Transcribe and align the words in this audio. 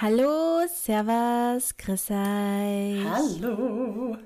Hallo, 0.00 0.64
Servus, 0.72 1.76
grüß 1.76 2.10
euch. 2.10 3.04
Hallo. 3.04 4.16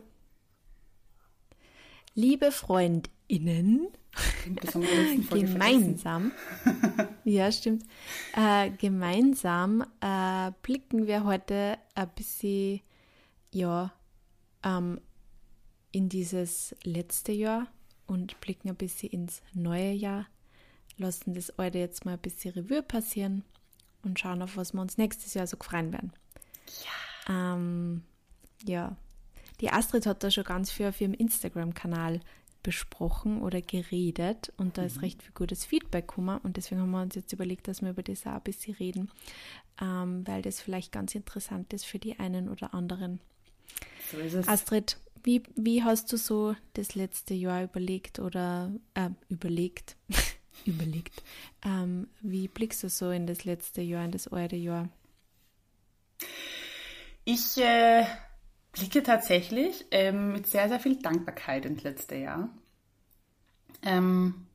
Liebe 2.15 2.53
FreundInnen, 2.53 3.89
gemeinsam, 5.31 6.33
ja 7.25 7.51
stimmt, 7.51 7.85
äh, 8.37 8.71
gemeinsam 8.73 9.83
äh, 10.03 10.53
blicken 10.61 11.07
wir 11.07 11.25
heute 11.25 11.79
ein 11.95 12.11
bisschen, 12.17 12.83
ja, 13.51 13.95
ähm, 14.63 15.01
in 15.91 16.11
dieses 16.11 16.77
letzte 16.85 17.33
Jahr 17.33 17.67
und 18.07 18.39
blicken 18.43 18.69
ein 18.69 18.77
bisschen 18.77 19.09
ins 19.09 19.41
neue 19.55 19.93
Jahr, 19.93 20.27
lassen 20.99 21.33
das 21.33 21.59
alte 21.59 21.79
jetzt 21.79 22.05
mal 22.05 22.13
ein 22.13 22.21
bisschen 22.21 22.53
Revue 22.53 22.83
passieren 22.83 23.43
und 24.05 24.19
schauen, 24.19 24.43
auf 24.43 24.57
was 24.57 24.73
wir 24.73 24.81
uns 24.81 24.99
nächstes 24.99 25.35
Jahr 25.35 25.47
so 25.47 25.57
gefreien 25.57 25.93
werden. 25.93 26.13
Ja. 26.85 27.55
Ähm, 27.55 28.03
ja. 28.65 28.97
Die 29.61 29.71
Astrid 29.71 30.07
hat 30.07 30.25
da 30.25 30.31
schon 30.31 30.45
ganz 30.45 30.71
viel 30.71 30.87
auf 30.87 31.01
ihrem 31.01 31.15
Instagram-Kanal 31.15 32.21
besprochen 32.63 33.43
oder 33.43 33.61
geredet 33.61 34.53
und 34.57 34.79
da 34.79 34.85
ist 34.85 34.97
mhm. 34.97 35.03
recht 35.03 35.23
viel 35.23 35.33
gutes 35.35 35.65
Feedback 35.65 36.07
gekommen 36.07 36.39
und 36.43 36.57
deswegen 36.57 36.81
haben 36.81 36.91
wir 36.91 37.03
uns 37.03 37.15
jetzt 37.15 37.33
überlegt, 37.33 37.67
dass 37.67 37.83
wir 37.83 37.91
über 37.91 38.03
das 38.03 38.27
auch 38.27 38.33
ein 38.33 38.43
bisschen 38.43 38.75
reden, 38.75 39.11
ähm, 39.81 40.27
weil 40.27 40.43
das 40.43 40.61
vielleicht 40.61 40.93
ganz 40.93 41.15
interessant 41.15 41.73
ist 41.73 41.85
für 41.85 41.99
die 41.99 42.19
einen 42.19 42.49
oder 42.49 42.73
anderen. 42.73 43.21
So 44.11 44.19
ist 44.19 44.35
es. 44.35 44.49
Astrid, 44.49 44.97
wie, 45.25 45.43
wie 45.57 45.83
hast 45.83 46.13
du 46.13 46.17
so 46.17 46.55
das 46.75 46.95
letzte 46.95 47.35
Jahr 47.35 47.65
überlegt 47.65 48.19
oder 48.21 48.73
äh, 48.95 49.11
überlegt? 49.29 49.97
überlegt. 50.67 51.23
Ähm, 51.65 52.09
wie 52.21 52.49
blickst 52.49 52.83
du 52.83 52.89
so 52.89 53.11
in 53.11 53.27
das 53.27 53.45
letzte 53.45 53.83
Jahr, 53.83 54.05
in 54.05 54.11
das 54.11 54.29
alte 54.29 54.57
Jahr? 54.57 54.89
Ich 57.25 57.57
äh, 57.59 58.05
blicke 58.73 59.03
tatsächlich 59.03 59.85
ähm, 59.91 60.33
mit 60.33 60.47
sehr, 60.47 60.69
sehr 60.69 60.81
viel 60.81 60.97
Dankbarkeit 60.97 61.65
ins 61.67 61.83
letzte 61.83 62.17
Jahr. 62.17 62.49
Ähm, 63.83 64.47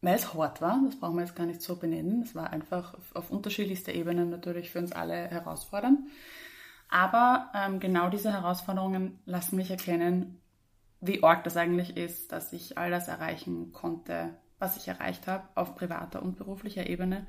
weil 0.00 0.16
es 0.16 0.34
hart 0.34 0.60
war, 0.60 0.80
das 0.84 0.98
brauchen 0.98 1.14
wir 1.16 1.22
jetzt 1.22 1.36
gar 1.36 1.46
nicht 1.46 1.62
so 1.62 1.76
benennen. 1.76 2.22
Es 2.22 2.34
war 2.34 2.50
einfach 2.50 2.96
auf 3.14 3.30
unterschiedlichster 3.30 3.92
Ebene 3.94 4.26
natürlich 4.26 4.70
für 4.70 4.80
uns 4.80 4.92
alle 4.92 5.14
herausfordernd. 5.14 6.00
Aber 6.88 7.50
ähm, 7.54 7.80
genau 7.80 8.10
diese 8.10 8.32
Herausforderungen 8.32 9.18
lassen 9.24 9.56
mich 9.56 9.70
erkennen, 9.70 10.40
wie 11.00 11.22
arg 11.22 11.44
das 11.44 11.56
eigentlich 11.56 11.96
ist, 11.96 12.32
dass 12.32 12.52
ich 12.52 12.76
all 12.78 12.90
das 12.90 13.08
erreichen 13.08 13.72
konnte, 13.72 14.36
was 14.62 14.76
ich 14.76 14.86
erreicht 14.86 15.26
habe 15.26 15.42
auf 15.56 15.74
privater 15.74 16.22
und 16.22 16.36
beruflicher 16.36 16.88
Ebene. 16.88 17.26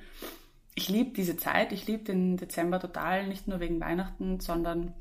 Ich 0.76 0.88
liebe 0.88 1.12
diese 1.12 1.36
Zeit, 1.36 1.72
ich 1.72 1.88
liebe 1.88 2.04
den 2.04 2.38
Dezember 2.38 2.80
total, 2.80 3.28
nicht 3.28 3.48
nur 3.48 3.60
wegen 3.60 3.82
Weihnachten, 3.82 4.40
sondern 4.40 4.94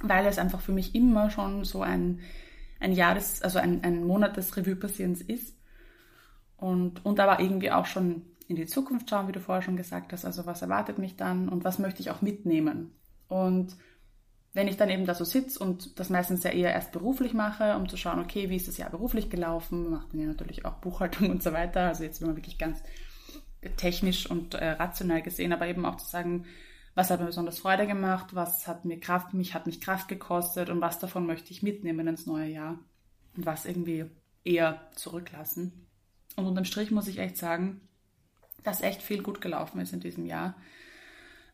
weil 0.00 0.26
es 0.26 0.38
einfach 0.38 0.60
für 0.60 0.72
mich 0.72 0.96
immer 0.96 1.30
schon 1.30 1.64
so 1.64 1.82
ein, 1.82 2.20
ein 2.80 2.92
Jahr 2.92 3.14
des, 3.14 3.40
also 3.42 3.60
ein, 3.60 3.84
ein 3.84 4.04
Monat 4.04 4.36
des 4.36 4.56
Revue-Passierens 4.56 5.22
ist. 5.22 5.56
Und, 6.56 7.04
und 7.04 7.20
aber 7.20 7.40
irgendwie 7.40 7.70
auch 7.70 7.86
schon 7.86 8.22
in 8.48 8.56
die 8.56 8.66
Zukunft 8.66 9.08
schauen, 9.08 9.28
wie 9.28 9.32
du 9.32 9.40
vorher 9.40 9.62
schon 9.62 9.76
gesagt 9.76 10.12
hast. 10.12 10.24
Also 10.24 10.44
was 10.44 10.62
erwartet 10.62 10.98
mich 10.98 11.16
dann 11.16 11.48
und 11.48 11.62
was 11.62 11.78
möchte 11.78 12.00
ich 12.00 12.10
auch 12.10 12.20
mitnehmen? 12.20 12.90
Und 13.28 13.76
wenn 14.58 14.66
ich 14.66 14.76
dann 14.76 14.90
eben 14.90 15.06
da 15.06 15.14
so 15.14 15.22
sitze 15.22 15.60
und 15.60 16.00
das 16.00 16.10
meistens 16.10 16.42
ja 16.42 16.50
eher 16.50 16.72
erst 16.72 16.90
beruflich 16.90 17.32
mache, 17.32 17.76
um 17.76 17.88
zu 17.88 17.96
schauen, 17.96 18.18
okay, 18.18 18.50
wie 18.50 18.56
ist 18.56 18.66
das 18.66 18.76
Jahr 18.76 18.90
beruflich 18.90 19.30
gelaufen, 19.30 19.88
macht 19.88 20.12
man 20.12 20.22
ja 20.22 20.26
natürlich 20.26 20.64
auch 20.64 20.74
Buchhaltung 20.78 21.30
und 21.30 21.44
so 21.44 21.52
weiter. 21.52 21.82
Also 21.82 22.02
jetzt 22.02 22.20
man 22.20 22.34
wirklich 22.34 22.58
ganz 22.58 22.82
technisch 23.76 24.28
und 24.28 24.54
äh, 24.54 24.70
rational 24.70 25.22
gesehen, 25.22 25.52
aber 25.52 25.68
eben 25.68 25.86
auch 25.86 25.94
zu 25.94 26.06
sagen, 26.06 26.46
was 26.96 27.08
hat 27.08 27.20
mir 27.20 27.26
besonders 27.26 27.60
Freude 27.60 27.86
gemacht, 27.86 28.34
was 28.34 28.66
hat 28.66 28.84
mir 28.84 28.98
Kraft, 28.98 29.32
mich 29.32 29.54
hat 29.54 29.66
mich 29.66 29.80
Kraft 29.80 30.08
gekostet 30.08 30.70
und 30.70 30.80
was 30.80 30.98
davon 30.98 31.24
möchte 31.24 31.52
ich 31.52 31.62
mitnehmen 31.62 32.08
ins 32.08 32.26
neue 32.26 32.48
Jahr 32.48 32.80
und 33.36 33.46
was 33.46 33.64
irgendwie 33.64 34.06
eher 34.42 34.90
zurücklassen. 34.96 35.86
Und 36.34 36.46
unterm 36.46 36.64
Strich 36.64 36.90
muss 36.90 37.06
ich 37.06 37.18
echt 37.18 37.36
sagen, 37.36 37.80
dass 38.64 38.80
echt 38.80 39.02
viel 39.02 39.22
gut 39.22 39.40
gelaufen 39.40 39.80
ist 39.80 39.92
in 39.92 40.00
diesem 40.00 40.26
Jahr. 40.26 40.56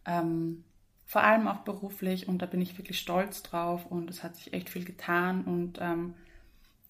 Ähm, 0.07 0.65
vor 1.15 1.23
allem 1.23 1.47
auch 1.47 1.59
beruflich 1.59 2.27
und 2.27 2.43
da 2.43 2.47
bin 2.47 2.61
ich 2.61 2.77
wirklich 2.77 2.99
stolz 2.99 3.45
drauf 3.45 3.87
und 3.89 4.11
es 4.11 4.25
hat 4.25 4.35
sich 4.35 4.53
echt 4.53 4.69
viel 4.69 4.85
getan 4.85 5.43
und 5.43 5.79
ähm, 5.81 6.15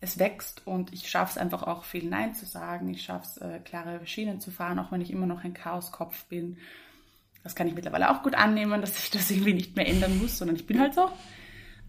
es 0.01 0.19
wächst 0.19 0.67
und 0.67 0.95
ich 0.95 1.11
schaffe 1.11 1.33
es 1.33 1.37
einfach 1.37 1.65
auch 1.65 1.85
viel 1.85 2.09
Nein 2.09 2.35
zu 2.35 2.47
sagen. 2.47 2.89
Ich 2.89 3.03
schaffe 3.03 3.27
es, 3.27 3.37
äh, 3.37 3.59
klare 3.59 4.01
Schienen 4.07 4.41
zu 4.41 4.51
fahren, 4.51 4.79
auch 4.79 4.91
wenn 4.91 5.03
ich 5.03 5.11
immer 5.11 5.27
noch 5.27 5.45
ein 5.45 5.53
Chaoskopf 5.53 6.25
bin. 6.25 6.57
Das 7.43 7.55
kann 7.55 7.67
ich 7.67 7.75
mittlerweile 7.75 8.11
auch 8.11 8.23
gut 8.23 8.35
annehmen, 8.35 8.81
dass 8.81 8.99
ich 8.99 9.11
das 9.11 9.31
irgendwie 9.31 9.53
nicht 9.53 9.77
mehr 9.77 9.87
ändern 9.87 10.17
muss, 10.17 10.39
sondern 10.39 10.57
ich 10.57 10.67
bin 10.67 10.81
halt 10.81 10.95
so. 10.95 11.11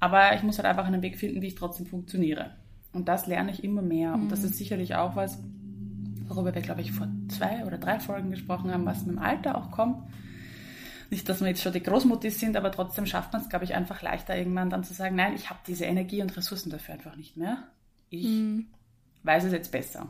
Aber 0.01 0.35
ich 0.35 0.43
muss 0.43 0.57
halt 0.57 0.65
einfach 0.67 0.87
einen 0.87 1.03
Weg 1.03 1.17
finden, 1.17 1.41
wie 1.41 1.47
ich 1.47 1.55
trotzdem 1.55 1.85
funktioniere. 1.85 2.51
Und 2.91 3.07
das 3.07 3.27
lerne 3.27 3.51
ich 3.51 3.63
immer 3.63 3.81
mehr. 3.81 4.17
Mhm. 4.17 4.23
Und 4.23 4.29
das 4.33 4.41
mhm. 4.41 4.47
ist 4.47 4.57
sicherlich 4.57 4.95
auch 4.95 5.15
was, 5.15 5.41
worüber 6.27 6.53
wir, 6.53 6.61
glaube 6.61 6.81
ich, 6.81 6.91
vor 6.91 7.07
zwei 7.29 7.65
oder 7.65 7.77
drei 7.77 8.01
Folgen 8.01 8.29
gesprochen 8.29 8.73
haben, 8.73 8.85
was 8.85 9.05
mit 9.05 9.15
dem 9.15 9.19
Alter 9.19 9.57
auch 9.57 9.71
kommt 9.71 9.99
nicht, 11.15 11.29
dass 11.29 11.41
wir 11.41 11.47
jetzt 11.47 11.61
schon 11.61 11.73
die 11.73 11.81
Großmutter 11.81 12.29
sind, 12.29 12.57
aber 12.57 12.71
trotzdem 12.71 13.05
schafft 13.05 13.33
man 13.33 13.41
es, 13.41 13.49
glaube 13.49 13.65
ich, 13.65 13.73
einfach 13.73 14.01
leichter 14.01 14.37
irgendwann 14.37 14.69
dann 14.69 14.83
zu 14.83 14.93
sagen, 14.93 15.15
nein, 15.15 15.33
ich 15.35 15.49
habe 15.49 15.59
diese 15.65 15.85
Energie 15.85 16.21
und 16.21 16.35
Ressourcen 16.35 16.69
dafür 16.69 16.95
einfach 16.95 17.15
nicht 17.15 17.37
mehr. 17.37 17.69
Ich 18.09 18.25
mhm. 18.25 18.67
weiß 19.23 19.45
es 19.45 19.51
jetzt 19.53 19.71
besser. 19.71 20.09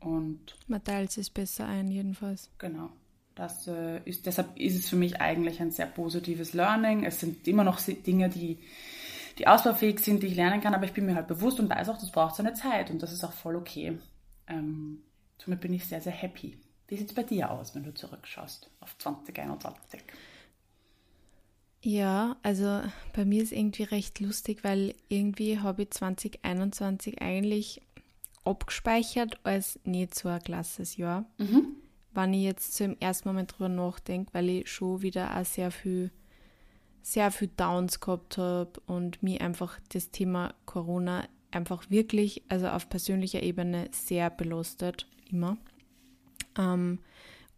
Und 0.00 0.56
man 0.66 0.84
teilt 0.84 1.16
es 1.16 1.30
besser 1.30 1.66
ein, 1.66 1.90
jedenfalls. 1.90 2.50
Genau. 2.58 2.90
Das 3.34 3.66
äh, 3.66 4.00
ist, 4.04 4.26
deshalb 4.26 4.58
ist 4.58 4.76
es 4.76 4.88
für 4.88 4.96
mich 4.96 5.20
eigentlich 5.20 5.60
ein 5.60 5.70
sehr 5.70 5.86
positives 5.86 6.52
Learning. 6.52 7.04
Es 7.04 7.20
sind 7.20 7.48
immer 7.48 7.64
noch 7.64 7.80
Dinge, 7.80 8.28
die, 8.28 8.58
die 9.38 9.46
ausbaufähig 9.46 10.00
sind, 10.00 10.22
die 10.22 10.28
ich 10.28 10.36
lernen 10.36 10.60
kann, 10.60 10.74
aber 10.74 10.84
ich 10.84 10.92
bin 10.92 11.06
mir 11.06 11.14
halt 11.14 11.26
bewusst 11.26 11.58
und 11.58 11.70
weiß 11.70 11.88
auch, 11.88 11.98
das 11.98 12.12
braucht 12.12 12.36
seine 12.36 12.54
Zeit 12.54 12.90
und 12.90 13.02
das 13.02 13.12
ist 13.12 13.24
auch 13.24 13.32
voll 13.32 13.56
okay. 13.56 13.98
Ähm, 14.46 15.02
somit 15.38 15.60
bin 15.60 15.72
ich 15.72 15.86
sehr, 15.86 16.00
sehr 16.00 16.12
happy. 16.12 16.58
Wie 16.88 16.96
sieht 16.96 17.08
es 17.08 17.14
bei 17.14 17.22
dir 17.22 17.50
aus, 17.50 17.74
wenn 17.74 17.84
du 17.84 17.94
zurückschaust 17.94 18.70
auf 18.80 18.96
2021? 18.98 20.02
Ja, 21.82 22.36
also 22.42 22.80
bei 23.14 23.24
mir 23.26 23.42
ist 23.42 23.52
irgendwie 23.52 23.82
recht 23.82 24.20
lustig, 24.20 24.64
weil 24.64 24.94
irgendwie 25.08 25.58
habe 25.58 25.82
ich 25.82 25.90
2021 25.90 27.20
eigentlich 27.20 27.82
abgespeichert 28.44 29.38
als 29.44 29.78
nicht 29.84 30.14
so 30.14 30.28
ein 30.28 30.42
klasses 30.42 30.96
Jahr. 30.96 31.26
Mhm. 31.38 31.76
Wenn 32.12 32.32
ich 32.32 32.44
jetzt 32.44 32.74
so 32.74 32.84
im 32.84 32.96
ersten 33.00 33.28
Moment 33.28 33.52
drüber 33.52 33.68
nachdenke, 33.68 34.32
weil 34.32 34.48
ich 34.48 34.70
schon 34.70 35.02
wieder 35.02 35.38
auch 35.38 35.44
sehr 35.44 35.70
viel, 35.70 36.10
sehr 37.02 37.30
viel 37.30 37.50
Downs 37.56 38.00
gehabt 38.00 38.38
habe 38.38 38.80
und 38.86 39.22
mir 39.22 39.40
einfach 39.40 39.78
das 39.90 40.10
Thema 40.10 40.54
Corona 40.64 41.26
einfach 41.50 41.90
wirklich, 41.90 42.42
also 42.48 42.68
auf 42.68 42.88
persönlicher 42.88 43.42
Ebene 43.42 43.88
sehr 43.92 44.30
belastet, 44.30 45.06
immer. 45.30 45.58
Ähm, 46.58 46.98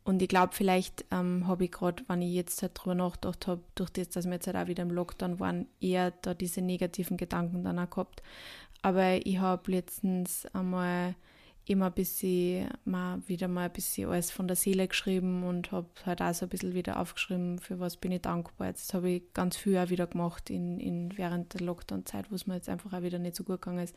und 0.07 0.23
ich 0.23 0.29
glaube, 0.29 0.53
vielleicht 0.55 1.05
ähm, 1.11 1.49
habe 1.49 1.65
ich 1.65 1.73
gerade, 1.73 2.05
wenn 2.07 2.23
ich 2.23 2.33
jetzt 2.33 2.63
halt 2.63 2.73
drüber 2.75 2.95
nachgedacht 2.95 3.49
habe, 3.49 3.63
durch 3.75 3.91
das, 3.91 4.09
dass 4.11 4.25
wir 4.25 4.35
jetzt 4.35 4.47
halt 4.47 4.57
auch 4.57 4.69
wieder 4.69 4.85
im 4.85 4.93
Lockdown 4.93 5.41
waren, 5.41 5.67
eher 5.81 6.13
da 6.23 6.33
diese 6.33 6.63
negativen 6.63 7.17
Gedanken 7.17 7.65
dann 7.65 7.81
auch 7.81 7.91
gehabt. 7.91 8.23
Aber 8.83 9.27
ich 9.27 9.39
habe 9.39 9.73
letztens 9.73 10.47
einmal 10.55 11.17
immer 11.65 11.87
ein 11.87 11.93
bisschen, 11.93 12.69
mal 12.85 13.21
wieder 13.27 13.49
mal 13.49 13.65
ein 13.65 13.73
bisschen 13.73 14.09
alles 14.09 14.31
von 14.31 14.47
der 14.47 14.57
Seele 14.57 14.87
geschrieben 14.87 15.43
und 15.43 15.73
habe 15.73 15.89
halt 16.05 16.23
auch 16.23 16.33
so 16.33 16.47
ein 16.47 16.51
bisschen 16.51 16.75
wieder 16.75 17.01
aufgeschrieben, 17.01 17.59
für 17.59 17.81
was 17.81 17.97
bin 17.97 18.13
ich 18.13 18.23
dankbar. 18.23 18.69
Jetzt 18.69 18.95
habe 18.95 19.11
ich 19.11 19.23
ganz 19.35 19.57
viel 19.57 19.77
auch 19.77 19.91
wieder 19.91 20.07
gemacht 20.07 20.51
in, 20.51 20.79
in 20.79 21.19
während 21.19 21.53
der 21.55 21.63
Lockdown-Zeit, 21.63 22.31
wo 22.31 22.37
es 22.37 22.47
mir 22.47 22.55
jetzt 22.55 22.69
einfach 22.69 22.93
auch 22.93 23.03
wieder 23.03 23.19
nicht 23.19 23.35
so 23.35 23.43
gut 23.43 23.61
gegangen 23.61 23.83
ist. 23.83 23.97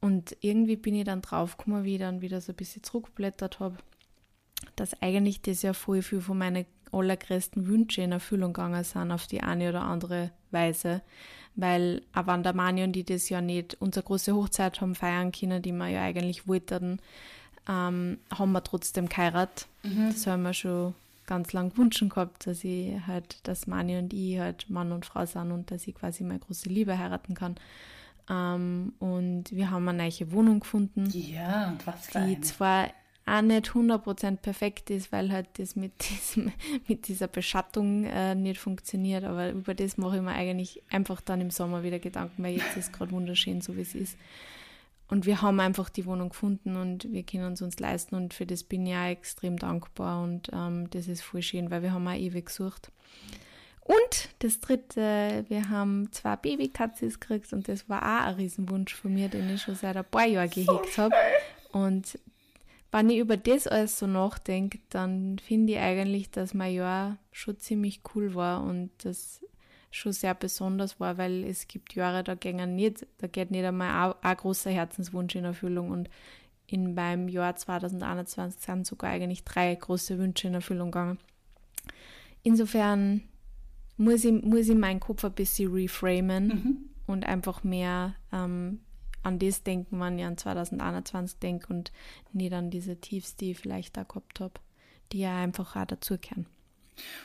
Und 0.00 0.36
irgendwie 0.42 0.76
bin 0.76 0.94
ich 0.94 1.04
dann 1.04 1.22
draufgekommen, 1.22 1.82
wie 1.82 1.94
ich 1.94 2.00
dann 2.00 2.20
wieder 2.20 2.40
so 2.40 2.52
ein 2.52 2.56
bisschen 2.56 2.84
zurückgeblättert 2.84 3.58
habe 3.58 3.78
dass 4.76 5.00
eigentlich 5.02 5.40
das 5.42 5.62
ja 5.62 5.72
voll 5.72 6.02
viel 6.02 6.20
von 6.20 6.38
meinen 6.38 6.66
allergrößten 6.92 7.66
Wünsche 7.66 8.02
in 8.02 8.12
Erfüllung 8.12 8.52
gegangen 8.52 8.84
sind 8.84 9.12
auf 9.12 9.26
die 9.26 9.42
eine 9.42 9.68
oder 9.68 9.82
andere 9.82 10.30
Weise. 10.50 11.02
Weil 11.54 12.02
auch 12.14 12.26
wenn 12.26 12.42
der 12.42 12.54
Mani 12.54 12.84
und 12.84 12.96
ich 12.96 13.06
das 13.06 13.28
ja 13.28 13.40
nicht 13.40 13.76
unsere 13.80 14.06
große 14.06 14.34
Hochzeit 14.34 14.80
haben 14.80 14.94
feiern 14.94 15.32
können, 15.32 15.60
die 15.60 15.72
wir 15.72 15.88
ja 15.88 16.02
eigentlich 16.02 16.46
wollten, 16.46 17.00
ähm, 17.68 18.18
haben 18.32 18.52
wir 18.52 18.62
trotzdem 18.62 19.08
geheiratet. 19.08 19.66
Mhm. 19.82 20.10
Das 20.12 20.26
haben 20.26 20.42
wir 20.42 20.54
schon 20.54 20.94
ganz 21.26 21.52
lang 21.52 21.70
gewünscht 21.70 22.02
gehabt, 22.08 22.46
dass 22.46 22.64
ich 22.64 22.94
halt, 23.06 23.46
dass 23.46 23.66
Mani 23.66 23.98
und 23.98 24.12
ich 24.12 24.38
halt 24.38 24.70
Mann 24.70 24.92
und 24.92 25.04
Frau 25.04 25.26
sind 25.26 25.52
und 25.52 25.70
dass 25.70 25.86
ich 25.86 25.94
quasi 25.94 26.24
meine 26.24 26.38
große 26.38 26.68
Liebe 26.68 26.98
heiraten 26.98 27.34
kann. 27.34 27.56
Um, 28.30 28.92
und 28.98 29.44
wir 29.52 29.70
haben 29.70 29.88
eine 29.88 30.02
neue 30.02 30.32
Wohnung 30.32 30.60
gefunden. 30.60 31.08
Ja, 31.10 31.68
und 31.68 31.86
was 31.86 32.06
für 32.06 32.18
Die 32.18 32.18
eine? 32.18 32.40
zwar 32.42 32.88
auch 33.28 33.42
nicht 33.42 33.70
100% 33.70 34.36
perfekt 34.36 34.90
ist, 34.90 35.12
weil 35.12 35.30
halt 35.30 35.48
das 35.54 35.76
mit, 35.76 35.92
diesem, 36.08 36.52
mit 36.88 37.08
dieser 37.08 37.28
Beschattung 37.28 38.04
äh, 38.04 38.34
nicht 38.34 38.60
funktioniert. 38.60 39.24
Aber 39.24 39.50
über 39.50 39.74
das 39.74 39.98
mache 39.98 40.16
ich 40.16 40.22
mir 40.22 40.32
eigentlich 40.32 40.82
einfach 40.90 41.20
dann 41.20 41.40
im 41.40 41.50
Sommer 41.50 41.82
wieder 41.82 41.98
Gedanken, 41.98 42.42
weil 42.42 42.56
jetzt 42.56 42.76
ist 42.76 42.92
gerade 42.92 43.12
wunderschön, 43.12 43.60
so 43.60 43.76
wie 43.76 43.82
es 43.82 43.94
ist. 43.94 44.16
Und 45.10 45.24
wir 45.24 45.40
haben 45.40 45.58
einfach 45.60 45.88
die 45.88 46.04
Wohnung 46.04 46.28
gefunden 46.30 46.76
und 46.76 47.10
wir 47.10 47.22
können 47.22 47.54
es 47.54 47.62
uns 47.62 47.78
leisten 47.80 48.14
und 48.14 48.34
für 48.34 48.44
das 48.44 48.62
bin 48.62 48.86
ich 48.86 48.94
auch 48.94 49.06
extrem 49.06 49.58
dankbar 49.58 50.22
und 50.22 50.50
ähm, 50.52 50.90
das 50.90 51.08
ist 51.08 51.22
voll 51.22 51.40
schön, 51.40 51.70
weil 51.70 51.82
wir 51.82 51.92
haben 51.94 52.06
auch 52.06 52.14
ewig 52.14 52.46
gesucht. 52.46 52.92
Und 53.80 54.28
das 54.40 54.60
dritte, 54.60 55.46
wir 55.48 55.70
haben 55.70 56.12
zwei 56.12 56.36
Babykatzis 56.36 57.20
gekriegt 57.20 57.54
und 57.54 57.68
das 57.68 57.88
war 57.88 58.02
auch 58.02 58.26
ein 58.26 58.34
Riesenwunsch 58.34 58.94
von 58.94 59.14
mir, 59.14 59.30
den 59.30 59.48
ich 59.48 59.62
schon 59.62 59.76
seit 59.76 59.96
ein 59.96 60.04
paar 60.04 60.26
Jahren 60.26 60.50
gehegt 60.50 60.98
habe. 60.98 61.14
Und 61.72 62.18
wenn 62.90 63.10
ich 63.10 63.18
über 63.18 63.36
das 63.36 63.66
alles 63.66 63.98
so 63.98 64.06
nachdenke, 64.06 64.78
dann 64.88 65.38
finde 65.38 65.74
ich 65.74 65.78
eigentlich, 65.78 66.30
dass 66.30 66.54
mein 66.54 66.74
Jahr 66.74 67.18
schon 67.32 67.58
ziemlich 67.58 68.00
cool 68.14 68.34
war 68.34 68.62
und 68.62 68.90
das 69.02 69.44
schon 69.90 70.12
sehr 70.12 70.34
besonders 70.34 71.00
war, 71.00 71.18
weil 71.18 71.44
es 71.44 71.66
gibt 71.68 71.94
Jahre, 71.94 72.22
da, 72.24 72.34
nicht, 72.66 73.06
da 73.18 73.26
geht 73.26 73.50
nicht 73.50 73.64
einmal 73.64 74.10
ein, 74.10 74.14
ein 74.22 74.36
großer 74.36 74.70
Herzenswunsch 74.70 75.34
in 75.34 75.44
Erfüllung 75.44 75.90
und 75.90 76.10
in 76.66 76.94
meinem 76.94 77.28
Jahr 77.28 77.56
2021 77.56 78.60
sind 78.60 78.86
sogar 78.86 79.10
eigentlich 79.10 79.44
drei 79.44 79.74
große 79.74 80.18
Wünsche 80.18 80.48
in 80.48 80.54
Erfüllung 80.54 80.90
gegangen. 80.90 81.18
Insofern 82.42 83.22
muss 83.96 84.24
ich, 84.24 84.32
muss 84.42 84.68
ich 84.68 84.76
meinen 84.76 85.00
Kopf 85.00 85.24
ein 85.24 85.32
bisschen 85.32 85.72
reframen 85.72 86.46
mhm. 86.46 86.76
und 87.06 87.26
einfach 87.26 87.64
mehr 87.64 88.14
ähm, 88.32 88.80
an 89.22 89.38
das 89.38 89.62
denken, 89.62 90.00
wenn 90.00 90.18
ich 90.18 90.24
an 90.24 90.36
2021 90.36 91.38
denke 91.38 91.72
und 91.72 91.92
nicht 92.32 92.52
an 92.52 92.70
diese 92.70 93.00
Tiefs, 93.00 93.36
die 93.36 93.52
ich 93.52 93.58
vielleicht 93.58 93.96
da 93.96 94.04
gehabt 94.04 94.40
habe, 94.40 94.54
die 95.12 95.20
ja 95.20 95.40
einfach 95.40 95.76
auch 95.76 95.84
dazugehören. 95.84 96.46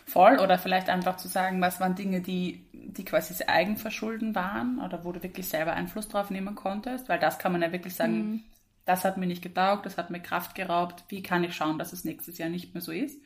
Voll, 0.06 0.40
oder 0.40 0.60
vielleicht 0.60 0.90
einfach 0.90 1.18
zu 1.18 1.28
sagen, 1.28 1.60
was 1.62 1.80
waren 1.80 1.96
Dinge, 1.96 2.22
die, 2.22 2.66
die 2.74 3.06
quasi 3.06 3.44
Eigenverschulden 3.44 4.36
waren 4.36 4.80
oder 4.80 5.04
wo 5.04 5.12
du 5.12 5.24
wirklich 5.24 5.48
selber 5.48 5.74
Einfluss 5.74 6.08
drauf 6.08 6.30
nehmen 6.30 6.56
konntest, 6.56 7.10
weil 7.10 7.20
das 7.20 7.40
kann 7.40 7.52
man 7.52 7.62
ja 7.62 7.72
wirklich 7.72 7.96
sagen, 7.96 8.18
mhm. 8.18 8.44
das 8.86 9.04
hat 9.04 9.18
mir 9.18 9.26
nicht 9.26 9.42
getaugt, 9.42 9.86
das 9.86 9.98
hat 9.98 10.12
mir 10.12 10.20
Kraft 10.20 10.54
geraubt, 10.54 11.06
wie 11.08 11.24
kann 11.24 11.44
ich 11.44 11.56
schauen, 11.56 11.80
dass 11.80 11.94
es 11.94 12.04
nächstes 12.04 12.38
Jahr 12.38 12.50
nicht 12.50 12.74
mehr 12.74 12.82
so 12.82 12.92
ist? 12.92 13.20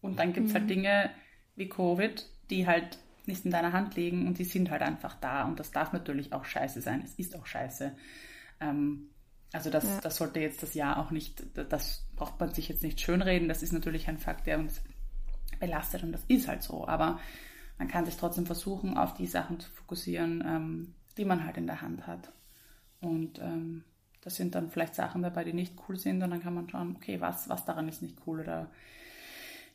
Und 0.00 0.18
dann 0.18 0.32
gibt 0.32 0.48
es 0.48 0.54
halt 0.54 0.64
mhm. 0.64 0.68
halt 0.68 0.76
Dinge 0.76 1.10
wie 1.54 1.68
Covid, 1.68 2.26
die 2.50 2.66
halt 2.66 2.98
nicht 3.28 3.44
in 3.44 3.50
deiner 3.50 3.72
Hand 3.72 3.94
liegen 3.94 4.26
und 4.26 4.38
die 4.38 4.44
sind 4.44 4.70
halt 4.70 4.82
einfach 4.82 5.14
da 5.20 5.44
und 5.44 5.60
das 5.60 5.70
darf 5.70 5.92
natürlich 5.92 6.32
auch 6.32 6.44
scheiße 6.44 6.80
sein. 6.80 7.02
Es 7.04 7.14
ist 7.14 7.36
auch 7.36 7.46
scheiße. 7.46 7.92
Ähm, 8.60 9.10
also 9.52 9.70
das, 9.70 9.84
ja. 9.84 10.00
das 10.00 10.16
sollte 10.16 10.40
jetzt 10.40 10.62
das 10.62 10.74
Jahr 10.74 10.98
auch 10.98 11.10
nicht, 11.10 11.44
das 11.54 12.06
braucht 12.16 12.38
man 12.40 12.52
sich 12.52 12.68
jetzt 12.68 12.82
nicht 12.82 13.00
schönreden. 13.00 13.48
Das 13.48 13.62
ist 13.62 13.72
natürlich 13.72 14.08
ein 14.08 14.18
Fakt, 14.18 14.46
der 14.46 14.58
uns 14.58 14.82
belastet 15.60 16.02
und 16.02 16.12
das 16.12 16.24
ist 16.28 16.48
halt 16.48 16.62
so. 16.62 16.86
Aber 16.86 17.20
man 17.78 17.88
kann 17.88 18.04
sich 18.04 18.16
trotzdem 18.16 18.46
versuchen, 18.46 18.98
auf 18.98 19.14
die 19.14 19.26
Sachen 19.26 19.60
zu 19.60 19.70
fokussieren, 19.70 20.42
ähm, 20.46 20.94
die 21.16 21.24
man 21.24 21.44
halt 21.44 21.56
in 21.56 21.66
der 21.66 21.80
Hand 21.80 22.06
hat. 22.06 22.32
Und 23.00 23.38
ähm, 23.38 23.84
das 24.22 24.36
sind 24.36 24.54
dann 24.54 24.70
vielleicht 24.70 24.94
Sachen 24.94 25.22
dabei, 25.22 25.44
die 25.44 25.52
nicht 25.52 25.74
cool 25.88 25.96
sind 25.96 26.22
und 26.22 26.30
dann 26.30 26.42
kann 26.42 26.54
man 26.54 26.68
schauen, 26.68 26.96
okay, 26.96 27.20
was, 27.20 27.48
was 27.48 27.64
daran 27.64 27.88
ist 27.88 28.02
nicht 28.02 28.18
cool 28.26 28.40
oder 28.40 28.70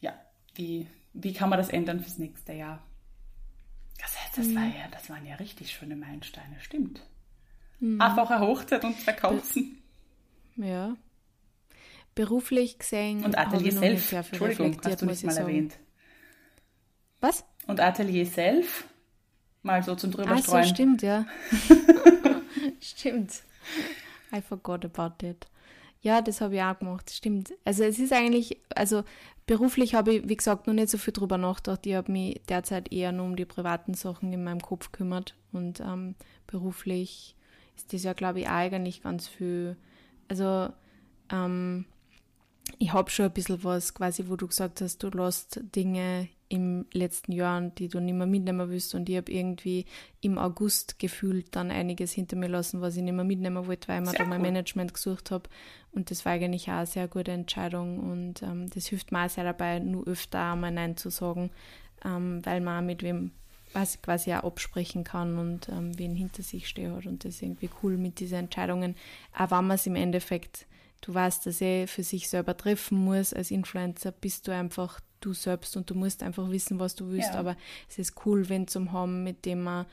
ja, 0.01 0.13
wie, 0.55 0.88
wie 1.13 1.33
kann 1.33 1.50
man 1.50 1.57
das 1.57 1.69
ändern 1.69 2.01
fürs 2.01 2.17
nächste 2.17 2.53
Jahr? 2.53 2.83
Das 3.99 4.19
heißt, 4.21 4.37
das, 4.37 4.47
mhm. 4.47 4.55
war 4.55 4.63
ja, 4.63 4.87
das 4.91 5.09
waren 5.09 5.25
ja 5.25 5.35
richtig 5.35 5.71
schöne 5.71 5.95
Meilensteine, 5.95 6.59
stimmt. 6.59 7.01
Mhm. 7.79 8.01
Einfache 8.01 8.39
Hochzeit 8.39 8.83
und 8.83 8.95
Verkaufen. 8.95 9.81
Ja. 10.55 10.95
Beruflich 12.15 12.77
gesehen. 12.77 13.23
Und 13.25 13.37
Atelier 13.37 13.71
Self. 13.71 14.11
Entschuldigung, 14.11 14.79
hast 14.83 15.01
du 15.01 15.05
nicht 15.05 15.23
mal 15.23 15.31
sagen. 15.31 15.47
erwähnt. 15.47 15.79
Was? 17.21 17.45
Und 17.67 17.79
Atelier 17.79 18.25
Self. 18.25 18.85
Mal 19.63 19.81
so 19.81 19.95
zum 19.95 20.11
drüber 20.11 20.31
ah, 20.31 20.41
so, 20.41 20.61
stimmt, 20.63 21.01
ja. 21.01 21.25
stimmt. 22.81 23.43
I 24.33 24.41
forgot 24.41 24.83
about 24.83 25.25
it. 25.25 25.47
Ja, 26.03 26.21
das 26.21 26.41
habe 26.41 26.55
ich 26.55 26.61
auch 26.61 26.77
gemacht, 26.77 27.09
stimmt. 27.09 27.53
Also 27.63 27.85
es 27.85 27.97
ist 27.97 28.11
eigentlich, 28.11 28.57
also 28.75 29.05
beruflich 29.45 29.95
habe 29.95 30.15
ich, 30.15 30.27
wie 30.27 30.35
gesagt, 30.35 30.67
noch 30.67 30.73
nicht 30.73 30.89
so 30.89 30.97
viel 30.97 31.13
drüber 31.13 31.38
nachgedacht. 31.38 31.85
Ich 31.85 31.95
habe 31.95 32.11
mich 32.11 32.41
derzeit 32.50 32.91
eher 32.91 33.13
nur 33.13 33.25
um 33.25 33.38
die 33.38 33.45
privaten 33.45 33.94
Sachen 33.94 34.33
in 34.33 34.44
meinem 34.44 34.61
Kopf 34.61 34.91
gekümmert. 34.91 35.33
Und 35.53 35.79
ähm, 35.79 36.15
beruflich 36.45 37.38
ist 37.77 37.94
das 37.94 38.03
ja, 38.03 38.11
glaube 38.11 38.41
ich, 38.41 38.50
eigentlich 38.50 39.01
ganz 39.01 39.29
viel. 39.29 39.77
Also 40.27 40.73
ähm, 41.31 41.85
ich 42.79 42.91
habe 42.91 43.09
schon 43.09 43.27
ein 43.27 43.33
bisschen 43.33 43.63
was, 43.63 43.94
quasi, 43.94 44.25
wo 44.27 44.35
du 44.35 44.47
gesagt 44.50 44.81
hast, 44.81 45.01
du 45.03 45.07
lässt 45.07 45.61
Dinge 45.73 46.27
im 46.53 46.85
letzten 46.94 47.31
Jahr, 47.31 47.61
die 47.61 47.88
du 47.88 48.00
nicht 48.00 48.13
mehr 48.13 48.27
mitnehmen 48.27 48.69
willst. 48.69 48.94
Und 48.94 49.09
ich 49.09 49.17
habe 49.17 49.31
irgendwie 49.31 49.85
im 50.21 50.38
August 50.38 51.00
gefühlt 51.00 51.47
dann 51.55 51.71
einiges 51.71 52.11
hinter 52.11 52.35
mir 52.35 52.47
lassen, 52.47 52.79
was 52.79 52.95
ich 52.95 53.01
nicht 53.01 53.15
mehr 53.15 53.23
mitnehmen 53.23 53.65
wollte, 53.65 53.88
weil 53.88 54.03
ich 54.03 54.09
mir 54.11 54.15
da 54.15 54.25
mein 54.25 54.44
Management 54.44 54.94
gesucht 54.94 55.31
habe. 55.31 55.50
Und 55.94 56.11
das 56.11 56.25
war 56.25 56.33
eigentlich 56.33 56.69
auch 56.69 56.73
eine 56.73 56.85
sehr 56.85 57.07
gute 57.07 57.31
Entscheidung. 57.31 58.00
Und 58.00 58.44
ähm, 58.44 58.69
das 58.69 58.85
hilft 58.85 59.11
mir 59.11 59.25
auch 59.25 59.29
sehr 59.29 59.45
dabei, 59.45 59.79
nur 59.79 60.05
öfter 60.07 60.51
einmal 60.51 60.71
Nein 60.71 60.95
zu 60.95 61.09
sagen, 61.09 61.50
ähm, 62.05 62.45
weil 62.45 62.61
man 62.61 62.83
auch 62.83 62.85
mit 62.85 63.01
wem 63.01 63.31
was 63.73 64.00
quasi 64.03 64.31
auch 64.35 64.44
absprechen 64.44 65.03
kann 65.03 65.39
und 65.39 65.67
ähm, 65.69 65.97
wen 65.97 66.13
hinter 66.13 66.44
sich 66.44 66.67
steht 66.67 66.91
hat. 66.91 67.07
Und 67.07 67.25
das 67.25 67.33
ist 67.33 67.41
irgendwie 67.41 67.71
cool 67.81 67.97
mit 67.97 68.19
diesen 68.19 68.38
Entscheidungen. 68.38 68.94
Auch 69.35 69.50
wenn 69.50 69.65
man 69.65 69.71
es 69.71 69.88
im 69.88 69.95
Endeffekt, 69.95 70.67
du 71.01 71.15
weißt, 71.15 71.47
dass 71.47 71.61
er 71.61 71.88
für 71.88 72.03
sich 72.03 72.29
selber 72.29 72.55
treffen 72.55 73.00
muss 73.00 73.33
als 73.33 73.50
Influencer, 73.50 74.11
bist 74.11 74.47
du 74.47 74.51
einfach 74.51 75.00
du 75.25 75.33
selbst 75.33 75.77
und 75.77 75.89
du 75.89 75.95
musst 75.95 76.23
einfach 76.23 76.49
wissen, 76.49 76.79
was 76.79 76.95
du 76.95 77.09
willst. 77.09 77.33
Ja. 77.33 77.39
Aber 77.39 77.55
es 77.89 77.99
ist 77.99 78.25
cool, 78.25 78.49
wenn 78.49 78.67
zum 78.67 78.91
haben, 78.91 79.23
mit 79.23 79.45
dem 79.45 79.63
man 79.63 79.85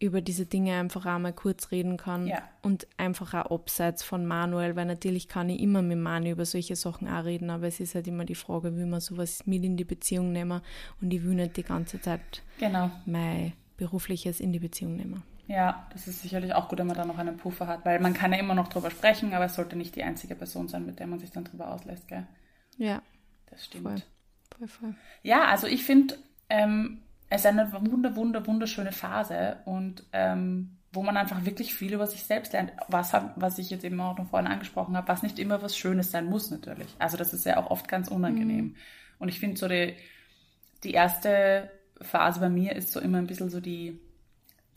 über 0.00 0.22
diese 0.22 0.46
Dinge 0.46 0.74
einfach 0.78 1.04
einmal 1.04 1.34
kurz 1.34 1.70
reden 1.70 1.98
kann 1.98 2.26
ja. 2.26 2.42
und 2.62 2.86
einfach 2.96 3.34
auch 3.34 3.50
abseits 3.50 4.02
von 4.02 4.24
Manuel, 4.24 4.74
weil 4.74 4.86
natürlich 4.86 5.28
kann 5.28 5.50
ich 5.50 5.60
immer 5.60 5.82
mit 5.82 5.98
Manu 5.98 6.30
über 6.30 6.46
solche 6.46 6.74
Sachen 6.74 7.06
auch 7.06 7.24
reden, 7.24 7.50
aber 7.50 7.66
es 7.66 7.80
ist 7.80 7.94
halt 7.94 8.08
immer 8.08 8.24
die 8.24 8.34
Frage, 8.34 8.76
wie 8.78 8.86
man 8.86 9.00
sowas 9.00 9.46
mit 9.46 9.62
in 9.62 9.76
die 9.76 9.84
Beziehung 9.84 10.32
nehmen 10.32 10.62
und 11.02 11.12
ich 11.12 11.22
will 11.22 11.34
nicht 11.34 11.58
die 11.58 11.62
ganze 11.62 12.00
Zeit 12.00 12.42
genau. 12.58 12.90
mein 13.04 13.52
berufliches 13.76 14.40
in 14.40 14.52
die 14.52 14.58
Beziehung 14.58 14.96
nehmen. 14.96 15.22
Ja, 15.48 15.86
das 15.92 16.06
ist 16.06 16.22
sicherlich 16.22 16.54
auch 16.54 16.68
gut, 16.68 16.78
wenn 16.78 16.86
man 16.86 16.96
da 16.96 17.04
noch 17.04 17.18
einen 17.18 17.36
Puffer 17.36 17.66
hat, 17.66 17.84
weil 17.84 18.00
man 18.00 18.14
kann 18.14 18.32
ja 18.32 18.38
immer 18.38 18.54
noch 18.54 18.68
drüber 18.68 18.90
sprechen, 18.90 19.34
aber 19.34 19.46
es 19.46 19.54
sollte 19.54 19.76
nicht 19.76 19.96
die 19.96 20.02
einzige 20.02 20.34
Person 20.34 20.68
sein, 20.68 20.86
mit 20.86 20.98
der 20.98 21.08
man 21.08 21.18
sich 21.18 21.30
dann 21.30 21.44
drüber 21.44 21.72
auslässt, 21.72 22.08
gell? 22.08 22.26
Ja. 22.78 23.02
Das 23.50 23.66
stimmt. 23.66 23.82
Voll 23.82 24.02
voll, 24.60 24.68
voll. 24.68 24.94
Ja, 25.22 25.46
also 25.46 25.66
ich 25.66 25.84
finde, 25.84 26.16
ähm, 26.48 27.02
es 27.28 27.42
ist 27.42 27.46
eine 27.46 27.72
wunder, 27.72 28.16
wunder, 28.16 28.46
wunderschöne 28.46 28.92
Phase 28.92 29.58
und 29.64 30.04
ähm, 30.12 30.76
wo 30.92 31.02
man 31.02 31.16
einfach 31.16 31.44
wirklich 31.44 31.74
viel 31.74 31.92
über 31.92 32.06
sich 32.06 32.24
selbst 32.24 32.52
lernt. 32.52 32.72
Was, 32.88 33.12
was 33.36 33.58
ich 33.58 33.70
jetzt 33.70 33.84
eben 33.84 34.00
auch 34.00 34.18
noch 34.18 34.28
vorhin 34.28 34.50
angesprochen 34.50 34.96
habe, 34.96 35.08
was 35.08 35.22
nicht 35.22 35.38
immer 35.38 35.62
was 35.62 35.76
Schönes 35.76 36.10
sein 36.10 36.26
muss 36.26 36.50
natürlich. 36.50 36.88
Also 36.98 37.16
das 37.16 37.32
ist 37.32 37.46
ja 37.46 37.56
auch 37.58 37.70
oft 37.70 37.86
ganz 37.88 38.08
unangenehm. 38.08 38.64
Mhm. 38.64 38.76
Und 39.20 39.28
ich 39.28 39.38
finde 39.38 39.56
so 39.56 39.68
die, 39.68 39.94
die 40.82 40.92
erste 40.92 41.70
Phase 42.00 42.40
bei 42.40 42.48
mir 42.48 42.74
ist 42.74 42.90
so 42.90 42.98
immer 42.98 43.18
ein 43.18 43.28
bisschen 43.28 43.50
so 43.50 43.60
die, 43.60 44.00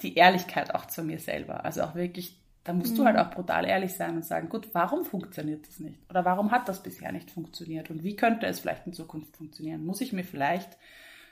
die 0.02 0.16
Ehrlichkeit 0.16 0.76
auch 0.76 0.86
zu 0.86 1.04
mir 1.04 1.18
selber. 1.18 1.66
Also 1.66 1.82
auch 1.82 1.96
wirklich, 1.96 2.38
da 2.64 2.74
musst 2.74 2.94
mhm. 2.94 2.98
du 2.98 3.06
halt 3.06 3.18
auch 3.18 3.32
brutal 3.32 3.66
ehrlich 3.66 3.94
sein 3.94 4.16
und 4.16 4.26
sagen, 4.26 4.50
gut, 4.50 4.70
warum 4.74 5.04
funktioniert 5.04 5.68
das 5.68 5.80
nicht? 5.80 6.00
Oder 6.10 6.24
warum 6.24 6.52
hat 6.52 6.70
das 6.70 6.82
bisher 6.82 7.12
nicht 7.12 7.30
funktioniert? 7.30 7.90
Und 7.90 8.04
wie 8.04 8.16
könnte 8.16 8.46
es 8.46 8.60
vielleicht 8.60 8.88
in 8.88 8.94
Zukunft 8.94 9.36
funktionieren? 9.36 9.86
Muss 9.86 10.02
ich 10.02 10.14
mir 10.14 10.24
vielleicht 10.24 10.78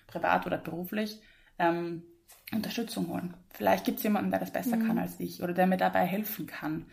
privat 0.08 0.46
oder 0.46 0.58
beruflich 0.58 1.22
ähm, 1.58 2.04
Unterstützung 2.52 3.08
holen. 3.08 3.34
Vielleicht 3.50 3.86
gibt 3.86 3.98
es 3.98 4.04
jemanden, 4.04 4.32
der 4.32 4.40
das 4.40 4.52
besser 4.52 4.76
mhm. 4.76 4.88
kann 4.88 4.98
als 5.00 5.20
ich 5.20 5.42
oder 5.42 5.54
der 5.54 5.68
mir 5.68 5.78
dabei 5.78 6.06
helfen 6.06 6.48
kann, 6.48 6.86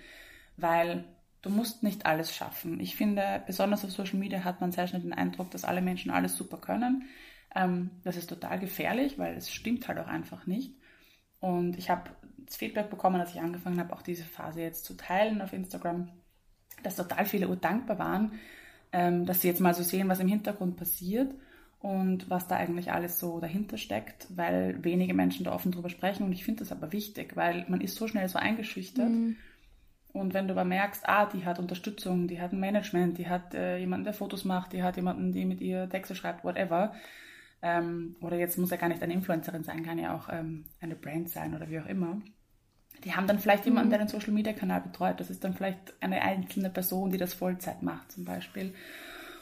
weil 0.57 1.05
du 1.43 1.51
musst 1.51 1.83
nicht 1.83 2.07
alles 2.07 2.35
schaffen. 2.35 2.81
Ich 2.81 2.97
finde, 2.97 3.43
besonders 3.47 3.85
auf 3.85 3.91
Social 3.91 4.19
Media 4.19 4.45
hat 4.45 4.61
man 4.61 4.73
sehr 4.73 4.87
schnell 4.87 5.03
den 5.03 5.13
Eindruck, 5.13 5.51
dass 5.51 5.65
alle 5.65 5.83
Menschen 5.83 6.11
alles 6.11 6.37
super 6.37 6.59
können. 6.59 7.09
Ähm, 7.55 7.91
das 8.05 8.17
ist 8.17 8.29
total 8.29 8.59
gefährlich, 8.59 9.19
weil 9.19 9.37
es 9.37 9.51
stimmt 9.51 9.89
halt 9.89 9.99
auch 9.99 10.07
einfach 10.07 10.47
nicht. 10.47 10.75
Und 11.41 11.79
ich 11.79 11.91
habe 11.91 12.11
das 12.39 12.57
Feedback 12.57 12.91
bekommen, 12.91 13.21
als 13.21 13.35
ich 13.35 13.41
angefangen 13.41 13.79
habe, 13.79 13.93
auch 13.93 14.03
diese 14.03 14.25
Phase 14.25 14.63
jetzt 14.63 14.85
zu 14.85 14.95
teilen 14.95 15.41
auf 15.43 15.53
Instagram, 15.53 16.09
dass 16.83 16.97
total 16.97 17.27
viele 17.27 17.55
dankbar 17.57 17.99
waren, 17.99 18.33
ähm, 18.93 19.27
dass 19.27 19.43
sie 19.43 19.49
jetzt 19.49 19.61
mal 19.61 19.75
so 19.75 19.83
sehen, 19.83 20.09
was 20.09 20.21
im 20.21 20.29
Hintergrund 20.29 20.77
passiert 20.77 21.35
und 21.81 22.29
was 22.29 22.49
da 22.49 22.57
eigentlich 22.57 22.91
alles 22.91 23.19
so 23.19 23.39
dahinter 23.39 23.77
steckt, 23.77 24.27
weil 24.35 24.83
wenige 24.83 25.15
Menschen 25.15 25.45
da 25.45 25.53
offen 25.53 25.73
drüber 25.73 25.91
sprechen. 25.91 26.25
Und 26.25 26.33
ich 26.33 26.45
finde 26.45 26.61
das 26.61 26.73
aber 26.73 26.93
wichtig, 26.93 27.37
weil 27.37 27.67
man 27.69 27.81
ist 27.81 27.97
so 27.97 28.09
schnell 28.09 28.29
so 28.29 28.39
eingeschüchtert. 28.39 29.09
Mhm. 29.09 29.37
Und 30.13 30.35
wenn 30.35 30.49
du 30.49 30.55
aber 30.55 30.65
merkst, 30.65 31.09
ah, 31.09 31.27
die 31.27 31.45
hat 31.45 31.59
Unterstützung, 31.59 32.27
die 32.27 32.41
hat 32.41 32.53
ein 32.53 32.61
Management, 32.61 33.19
die 33.19 33.29
hat 33.29 33.55
äh, 33.55 33.79
jemanden, 33.79 34.05
der 34.05 34.15
Fotos 34.15 34.45
macht, 34.45 34.73
die 34.73 34.83
hat 34.83 34.97
jemanden, 34.97 35.33
der 35.33 35.47
mit 35.47 35.61
ihr 35.61 35.89
Texte 35.89 36.15
schreibt, 36.15 36.45
whatever. 36.45 36.95
Ähm, 37.61 38.17
oder 38.21 38.37
jetzt 38.37 38.59
muss 38.59 38.71
ja 38.71 38.77
gar 38.77 38.89
nicht 38.89 39.03
eine 39.03 39.15
Influencerin 39.15 39.65
sein, 39.65 39.83
kann 39.83 39.99
ja 39.99 40.15
auch 40.15 40.29
ähm, 40.31 40.65
eine 40.81 40.95
Brand 40.95 41.29
sein 41.29 41.55
oder 41.55 41.69
wie 41.69 41.81
auch 41.81 41.87
immer. 41.87 42.21
Die 43.05 43.15
haben 43.15 43.27
dann 43.27 43.39
vielleicht 43.39 43.65
jemanden, 43.65 43.89
mhm. 43.89 43.91
der 43.91 43.99
den 44.01 44.09
Social 44.09 44.33
Media 44.33 44.53
Kanal 44.53 44.81
betreut. 44.81 45.21
Das 45.21 45.31
ist 45.31 45.43
dann 45.45 45.55
vielleicht 45.55 45.95
eine 46.01 46.23
einzelne 46.23 46.71
Person, 46.71 47.11
die 47.11 47.19
das 47.19 47.35
Vollzeit 47.35 47.83
macht, 47.83 48.13
zum 48.13 48.25
Beispiel. 48.25 48.75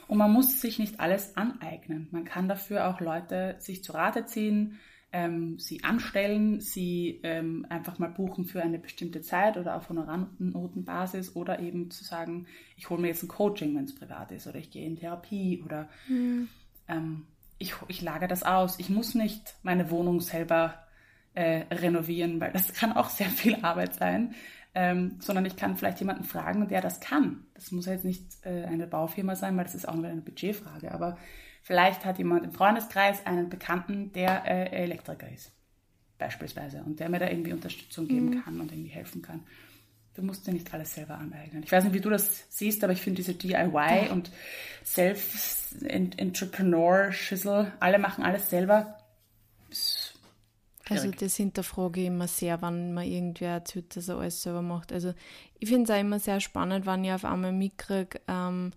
Und 0.09 0.19
man 0.19 0.33
muss 0.33 0.61
sich 0.61 0.79
nicht 0.79 1.01
alles 1.01 1.37
aneignen. 1.37 2.09
Man 2.11 2.25
kann 2.25 2.49
dafür 2.49 2.89
auch 2.89 3.01
Leute 3.01 3.57
sich 3.59 3.83
zu 3.83 3.93
Rate 3.93 4.27
ziehen, 4.27 4.79
ähm, 5.13 5.59
sie 5.59 5.83
anstellen, 5.83 6.61
sie 6.61 7.21
ähm, 7.23 7.65
einfach 7.69 7.99
mal 7.99 8.11
buchen 8.11 8.45
für 8.45 8.63
eine 8.63 8.79
bestimmte 8.79 9.23
Zeit 9.23 9.57
oder 9.57 9.77
auf 9.77 9.89
Honorarnotenbasis 9.89 11.35
oder 11.35 11.61
eben 11.61 11.91
zu 11.91 12.05
sagen, 12.05 12.47
ich 12.77 12.91
hole 12.91 13.01
mir 13.01 13.09
jetzt 13.09 13.23
ein 13.23 13.29
Coaching, 13.29 13.75
wenn 13.77 13.85
es 13.85 13.95
privat 13.95 14.31
ist 14.33 14.47
oder 14.47 14.59
ich 14.59 14.71
gehe 14.71 14.87
in 14.87 14.97
Therapie 14.97 15.63
oder 15.65 15.89
mhm. 16.09 16.49
ähm, 16.89 17.27
ich, 17.59 17.75
ich 17.89 18.03
lage 18.03 18.29
das 18.29 18.43
aus. 18.43 18.79
Ich 18.79 18.91
muss 18.91 19.15
nicht 19.15 19.55
meine 19.63 19.91
Wohnung 19.91 20.21
selber 20.21 20.87
äh, 21.35 21.65
renovieren, 21.71 22.41
weil 22.41 22.53
das 22.53 22.73
kann 22.73 22.93
auch 22.93 23.09
sehr 23.09 23.29
viel 23.29 23.57
Arbeit 23.57 23.95
sein. 23.95 24.35
Ähm, 24.75 25.17
sondern 25.21 25.47
ich 25.47 25.57
kann 25.57 25.75
vielleicht 25.75 26.01
jemanden 26.01 26.25
fragen, 26.25 26.69
der 26.69 26.83
das 26.83 27.01
kann. 27.01 27.47
Das 27.55 27.73
muss 27.73 27.87
ja 27.87 27.93
jetzt 27.93 28.05
nicht 28.05 28.25
äh, 28.43 28.65
eine 28.65 28.87
Baufirma 28.87 29.35
sein, 29.35 29.57
weil 29.57 29.65
das 29.65 29.75
ist 29.75 29.89
auch 29.89 29.95
nur 29.95 30.07
eine 30.07 30.21
Budgetfrage. 30.21 30.93
Aber 30.93 31.17
vielleicht 31.63 32.05
hat 32.05 32.19
jemand 32.19 32.45
im 32.45 32.53
Freundeskreis 32.53 33.25
einen 33.25 33.49
Bekannten, 33.49 34.13
der 34.13 34.45
äh, 34.45 34.83
Elektriker 34.83 35.33
ist, 35.33 35.51
beispielsweise, 36.19 36.83
und 36.85 37.01
der 37.01 37.09
mir 37.09 37.19
da 37.19 37.31
irgendwie 37.31 37.55
Unterstützung 37.55 38.07
geben 38.07 38.27
mhm. 38.27 38.45
kann 38.45 38.61
und 38.61 38.71
irgendwie 38.71 38.91
helfen 38.91 39.23
kann. 39.23 39.45
Du 40.17 40.23
musst 40.23 40.47
dir 40.47 40.53
nicht 40.53 40.73
alles 40.73 40.95
selber 40.95 41.19
aneignen. 41.19 41.63
Ich 41.63 41.71
weiß 41.71 41.85
nicht, 41.85 41.93
wie 41.93 42.01
du 42.01 42.09
das 42.09 42.47
siehst, 42.49 42.83
aber 42.83 42.95
ich 42.95 43.03
finde 43.03 43.23
diese 43.23 43.35
DIY 43.35 44.09
und 44.11 44.31
Self-Entrepreneur-Schüssel, 44.83 47.71
alle 47.81 47.99
machen 47.99 48.25
alles 48.25 48.49
selber. 48.49 48.97
Also 50.89 51.11
das 51.11 51.37
hinterfrage 51.37 52.01
ich 52.01 52.07
immer 52.07 52.29
sehr, 52.29 52.63
wann 52.63 52.95
man 52.95 53.05
irgendwer 53.05 53.51
erzählt, 53.51 53.95
dass 53.95 54.09
er 54.09 54.17
alles 54.19 54.43
selber 54.43 54.63
macht. 54.63 54.91
Also 54.91 55.13
ich 55.59 55.69
finde 55.69 55.85
es 55.85 55.91
auch 55.91 56.01
immer 56.01 56.19
sehr 56.19 56.41
spannend, 56.41 56.87
wenn 56.87 57.05
ich 57.05 57.13
auf 57.13 57.27
einmal 57.27 57.53
mitkriege, 57.53 58.19
ähm, 58.27 58.73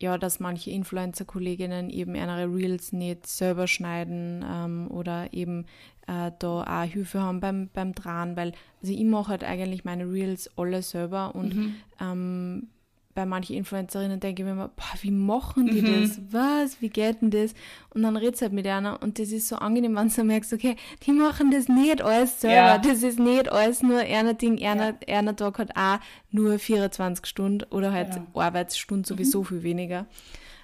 ja, 0.00 0.16
dass 0.16 0.40
manche 0.40 0.70
Influencer-Kolleginnen 0.70 1.90
eben 1.90 2.14
ihre 2.14 2.52
Reels 2.52 2.92
nicht 2.92 3.26
selber 3.26 3.66
schneiden 3.66 4.44
ähm, 4.48 4.90
oder 4.90 5.32
eben 5.32 5.66
äh, 6.06 6.32
da 6.38 6.62
auch 6.62 6.84
Hilfe 6.84 7.20
haben 7.20 7.40
beim, 7.40 7.68
beim 7.72 7.94
Dran, 7.94 8.36
weil 8.36 8.52
also 8.80 8.92
ich 8.92 9.04
mache 9.04 9.28
halt 9.28 9.44
eigentlich 9.44 9.84
meine 9.84 10.10
Reels 10.10 10.50
alle 10.56 10.82
selber 10.82 11.34
und 11.34 11.54
mhm. 11.54 11.74
ähm, 12.00 12.68
bei 13.14 13.26
manchen 13.26 13.56
Influencerinnen 13.56 14.20
denke 14.20 14.42
ich 14.42 14.46
mir 14.46 14.52
immer, 14.52 14.68
boah, 14.68 14.94
wie 15.02 15.10
machen 15.10 15.66
die 15.66 15.82
mhm. 15.82 16.02
das? 16.02 16.20
Was? 16.30 16.80
Wie 16.80 16.88
geht 16.88 17.22
denn 17.22 17.30
das? 17.30 17.54
Und 17.90 18.02
dann 18.02 18.16
redest 18.16 18.42
halt 18.42 18.52
mit 18.52 18.66
einer 18.66 19.02
und 19.02 19.18
das 19.18 19.32
ist 19.32 19.48
so 19.48 19.56
angenehm, 19.56 19.96
wenn 19.96 20.08
du 20.08 20.24
merkst, 20.24 20.52
okay, 20.52 20.76
die 21.04 21.12
machen 21.12 21.50
das 21.50 21.68
nicht 21.68 22.02
alles 22.02 22.40
selber. 22.40 22.56
Ja. 22.56 22.78
Das 22.78 23.02
ist 23.02 23.18
nicht 23.18 23.50
alles 23.50 23.82
nur 23.82 23.98
einer 23.98 24.34
Ding, 24.34 24.64
einer, 24.64 24.96
ja. 25.06 25.18
einer 25.18 25.34
Tag 25.34 25.58
hat 25.58 25.76
auch 25.76 25.98
nur 26.30 26.58
24 26.58 27.26
Stunden 27.26 27.64
oder 27.70 27.92
halt 27.92 28.14
ja. 28.14 28.26
Arbeitsstunden 28.34 29.04
sowieso 29.04 29.40
mhm. 29.40 29.46
viel 29.46 29.62
weniger. 29.64 30.06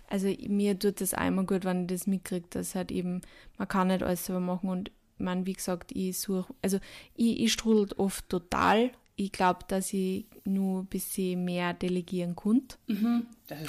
Also 0.09 0.29
mir 0.47 0.79
tut 0.79 1.01
das 1.01 1.15
einmal 1.15 1.47
gut, 1.47 1.65
wenn 1.65 1.83
ich 1.83 1.89
das 1.89 2.07
mitkriege, 2.07 2.47
dass 2.51 2.77
halt 2.77 2.93
eben, 2.93 3.23
man 3.59 3.67
kann 3.67 3.89
nicht 3.89 4.05
alles 4.05 4.27
selber 4.27 4.41
machen 4.41 4.71
und 4.71 4.93
man, 5.19 5.47
wie 5.47 5.55
gesagt, 5.55 5.91
ich 5.93 6.19
suche, 6.19 6.53
also 6.63 6.79
ich, 7.17 7.41
ich 7.41 7.53
strudel 7.53 7.89
oft 7.97 8.29
total 8.29 8.91
ich 9.17 9.33
glaube, 9.33 9.61
dass 9.67 9.93
ich 9.93 10.27
nur 10.45 10.83
ein 10.83 10.87
bisschen 10.87 11.45
mehr 11.45 11.73
delegieren 11.73 12.37
konnte, 12.37 12.77
mhm. 12.87 13.27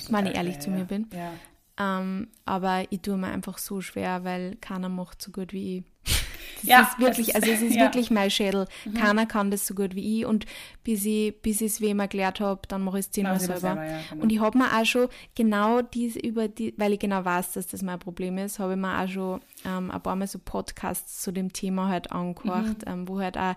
wenn 0.10 0.26
ich 0.26 0.36
ehrlich 0.36 0.56
schwer, 0.56 0.62
zu 0.62 0.70
mir 0.70 0.84
bin. 0.84 1.08
Ja. 1.14 1.32
Ähm, 1.80 2.28
aber 2.46 2.86
ich 2.90 3.02
tue 3.02 3.18
mir 3.18 3.28
einfach 3.28 3.58
so 3.58 3.82
schwer, 3.82 4.24
weil 4.24 4.56
keiner 4.56 4.90
macht 4.90 5.22
so 5.22 5.32
gut 5.32 5.54
wie 5.54 5.78
ich. 5.78 5.84
Das 6.62 6.70
ja, 6.70 6.82
ist 6.82 7.00
wirklich, 7.00 7.36
also 7.36 7.52
es 7.52 7.62
ist 7.62 7.76
ja. 7.76 7.84
wirklich 7.84 8.10
mein 8.10 8.32
Schädel. 8.32 8.66
Mhm. 8.86 8.96
Keiner 8.96 9.28
kann 9.28 9.52
das 9.52 9.68
so 9.68 9.76
gut 9.76 9.94
wie 9.94 10.22
ich 10.22 10.26
und 10.26 10.48
bis 10.84 11.06
ich, 11.06 11.40
bis 11.44 11.62
ich 11.62 11.74
es 11.74 11.82
wem 11.82 12.00
erklärt 12.00 12.40
habe, 12.40 12.62
dann 12.68 12.82
mache 12.82 12.98
ich 12.98 13.06
es 13.06 13.12
zehnmal 13.12 13.40
selber. 13.40 13.60
selber 13.60 13.86
ja, 13.86 14.00
genau. 14.10 14.24
Und 14.24 14.32
ich 14.32 14.40
habe 14.40 14.58
mir 14.58 14.76
auch 14.76 14.84
schon 14.84 15.08
genau 15.36 15.84
diese 15.84 16.18
über 16.18 16.48
die, 16.48 16.74
weil 16.78 16.94
ich 16.94 17.00
genau 17.00 17.24
weiß, 17.24 17.52
dass 17.52 17.68
das 17.68 17.84
mein 17.84 18.00
Problem 18.00 18.40
ist, 18.40 18.58
habe 18.58 18.74
ich 18.74 18.80
mir 18.80 19.00
auch 19.00 19.08
schon 19.08 19.42
ähm, 19.66 19.92
ein 19.92 20.02
paar 20.02 20.16
Mal 20.16 20.26
so 20.26 20.40
Podcasts 20.40 21.22
zu 21.22 21.32
dem 21.32 21.54
Thema 21.54 21.90
halt 21.90 22.12
angehört, 22.12 22.88
mhm. 22.88 22.92
ähm, 22.92 23.08
wo 23.08 23.20
halt 23.20 23.38
auch, 23.38 23.54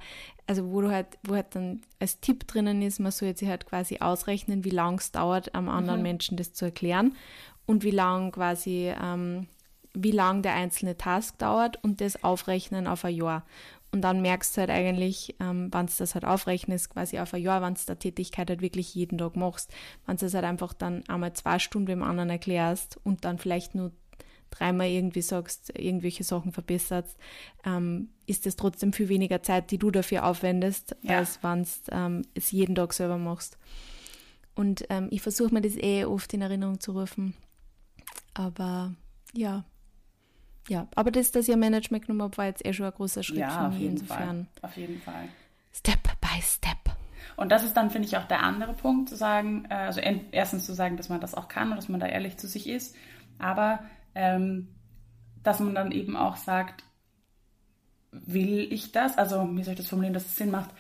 also 0.51 0.73
wo 0.73 0.81
du 0.81 0.91
halt, 0.91 1.07
wo 1.23 1.37
halt 1.37 1.55
dann 1.55 1.81
als 2.01 2.19
Tipp 2.19 2.49
drinnen 2.49 2.83
ist, 2.83 2.99
man 2.99 3.13
soll 3.13 3.29
jetzt 3.29 3.43
halt 3.43 3.67
quasi 3.67 3.99
ausrechnen, 4.01 4.65
wie 4.65 4.71
lang 4.71 4.99
es 4.99 5.13
dauert, 5.13 5.55
einem 5.55 5.69
anderen 5.69 6.01
mhm. 6.01 6.03
Menschen 6.03 6.37
das 6.37 6.53
zu 6.53 6.65
erklären 6.65 7.15
und 7.67 7.85
wie 7.85 7.93
lang 7.93 8.33
quasi 8.33 8.93
ähm, 9.01 9.47
wie 9.95 10.11
lang 10.11 10.43
der 10.43 10.55
einzelne 10.55 10.97
Task 10.97 11.39
dauert 11.39 11.79
und 11.85 12.01
das 12.01 12.25
aufrechnen 12.25 12.89
auf 12.89 13.05
ein 13.05 13.15
Jahr. 13.15 13.45
Und 13.93 14.03
dann 14.03 14.23
merkst 14.23 14.57
du 14.57 14.63
halt 14.63 14.71
eigentlich, 14.71 15.37
ähm, 15.39 15.73
wenn 15.73 15.87
du 15.87 15.93
das 15.97 16.15
halt 16.15 16.25
aufrechnest, 16.25 16.91
quasi 16.91 17.21
auf 17.21 17.33
ein 17.33 17.43
Jahr, 17.43 17.63
wenn 17.63 17.75
du 17.75 17.81
der 17.87 18.01
Tätigkeit 18.01 18.51
halt 18.51 18.61
wirklich 18.61 18.93
jeden 18.93 19.19
Tag 19.19 19.37
machst, 19.37 19.73
wenn 20.07 20.17
du 20.17 20.25
das 20.25 20.35
halt 20.35 20.45
einfach 20.45 20.73
dann 20.73 21.05
einmal 21.07 21.33
zwei 21.35 21.61
Stunden 21.61 21.87
dem 21.87 22.03
anderen 22.03 22.31
erklärst 22.31 22.99
und 23.05 23.25
dann 23.25 23.39
vielleicht 23.39 23.77
nur 23.77 23.93
dreimal 24.51 24.89
irgendwie 24.89 25.23
sagst, 25.23 25.73
irgendwelche 25.79 26.25
Sachen 26.25 26.53
verbesserst, 26.53 27.17
ähm, 27.65 28.11
ist 28.27 28.47
das 28.47 28.57
trotzdem 28.57 28.93
viel 28.93 29.09
weniger 29.09 29.43
Zeit, 29.43 29.71
die 29.71 29.79
du 29.79 29.91
dafür 29.91 30.27
aufwendest, 30.27 30.97
ja. 31.03 31.19
als 31.19 31.43
wenn 31.43 31.63
du 31.63 31.69
ähm, 31.91 32.23
es 32.35 32.51
jeden 32.51 32.75
Tag 32.75 32.93
selber 32.93 33.19
machst. 33.19 33.59
Und 34.55 34.85
ähm, 34.91 35.09
ich 35.11 35.23
versuche 35.23 35.55
mir 35.55 35.61
das 35.61 35.77
eh 35.77 36.05
oft 36.05 36.33
in 36.35 36.43
Erinnerung 36.43 36.81
zu 36.81 36.93
rufen. 36.93 37.35
Aber 38.35 38.95
ja, 39.33 39.65
ja, 40.69 40.87
aber 40.95 41.11
das, 41.11 41.33
dass 41.33 41.49
ihr 41.49 41.57
Management 41.57 42.07
genommen 42.07 42.23
habt, 42.23 42.39
war 42.39 42.47
jetzt 42.47 42.65
eh 42.65 42.73
schon 42.73 42.87
ein 42.87 42.93
großer 42.93 43.23
Schritt 43.23 43.39
ja, 43.39 43.71
von 43.71 43.79
mir 43.79 43.91
insofern. 43.91 44.47
Fall. 44.61 44.71
Auf 44.71 44.77
jeden 44.77 45.01
Fall. 45.01 45.29
Step 45.73 46.03
by 46.21 46.41
Step. 46.43 46.77
Und 47.37 47.51
das 47.51 47.65
ist 47.65 47.77
dann, 47.77 47.91
finde 47.91 48.07
ich, 48.07 48.17
auch 48.17 48.27
der 48.27 48.43
andere 48.43 48.75
Punkt, 48.75 49.09
zu 49.09 49.17
sagen, 49.17 49.65
äh, 49.71 49.75
also 49.75 50.01
erstens 50.31 50.67
zu 50.67 50.75
sagen, 50.75 50.97
dass 50.97 51.09
man 51.09 51.21
das 51.21 51.35
auch 51.35 51.49
kann 51.49 51.71
und 51.71 51.77
dass 51.77 51.89
man 51.89 52.01
da 52.01 52.07
ehrlich 52.07 52.37
zu 52.37 52.47
sich 52.47 52.69
ist, 52.69 52.95
aber 53.39 53.81
ähm, 54.15 54.69
dass 55.43 55.61
man 55.61 55.75
dann 55.75 55.93
eben 55.93 56.17
auch 56.17 56.37
sagt, 56.37 56.85
will 58.13 58.73
ich 58.73 58.93
das? 58.93 59.19
Also, 59.19 59.49
wie 59.57 59.63
soll 59.63 59.75
ich 59.75 59.79
das 59.79 59.89
formulieren, 59.89 60.15
dass 60.15 60.27
es 60.27 60.37
Sinn 60.37 60.51
macht? 60.51 60.71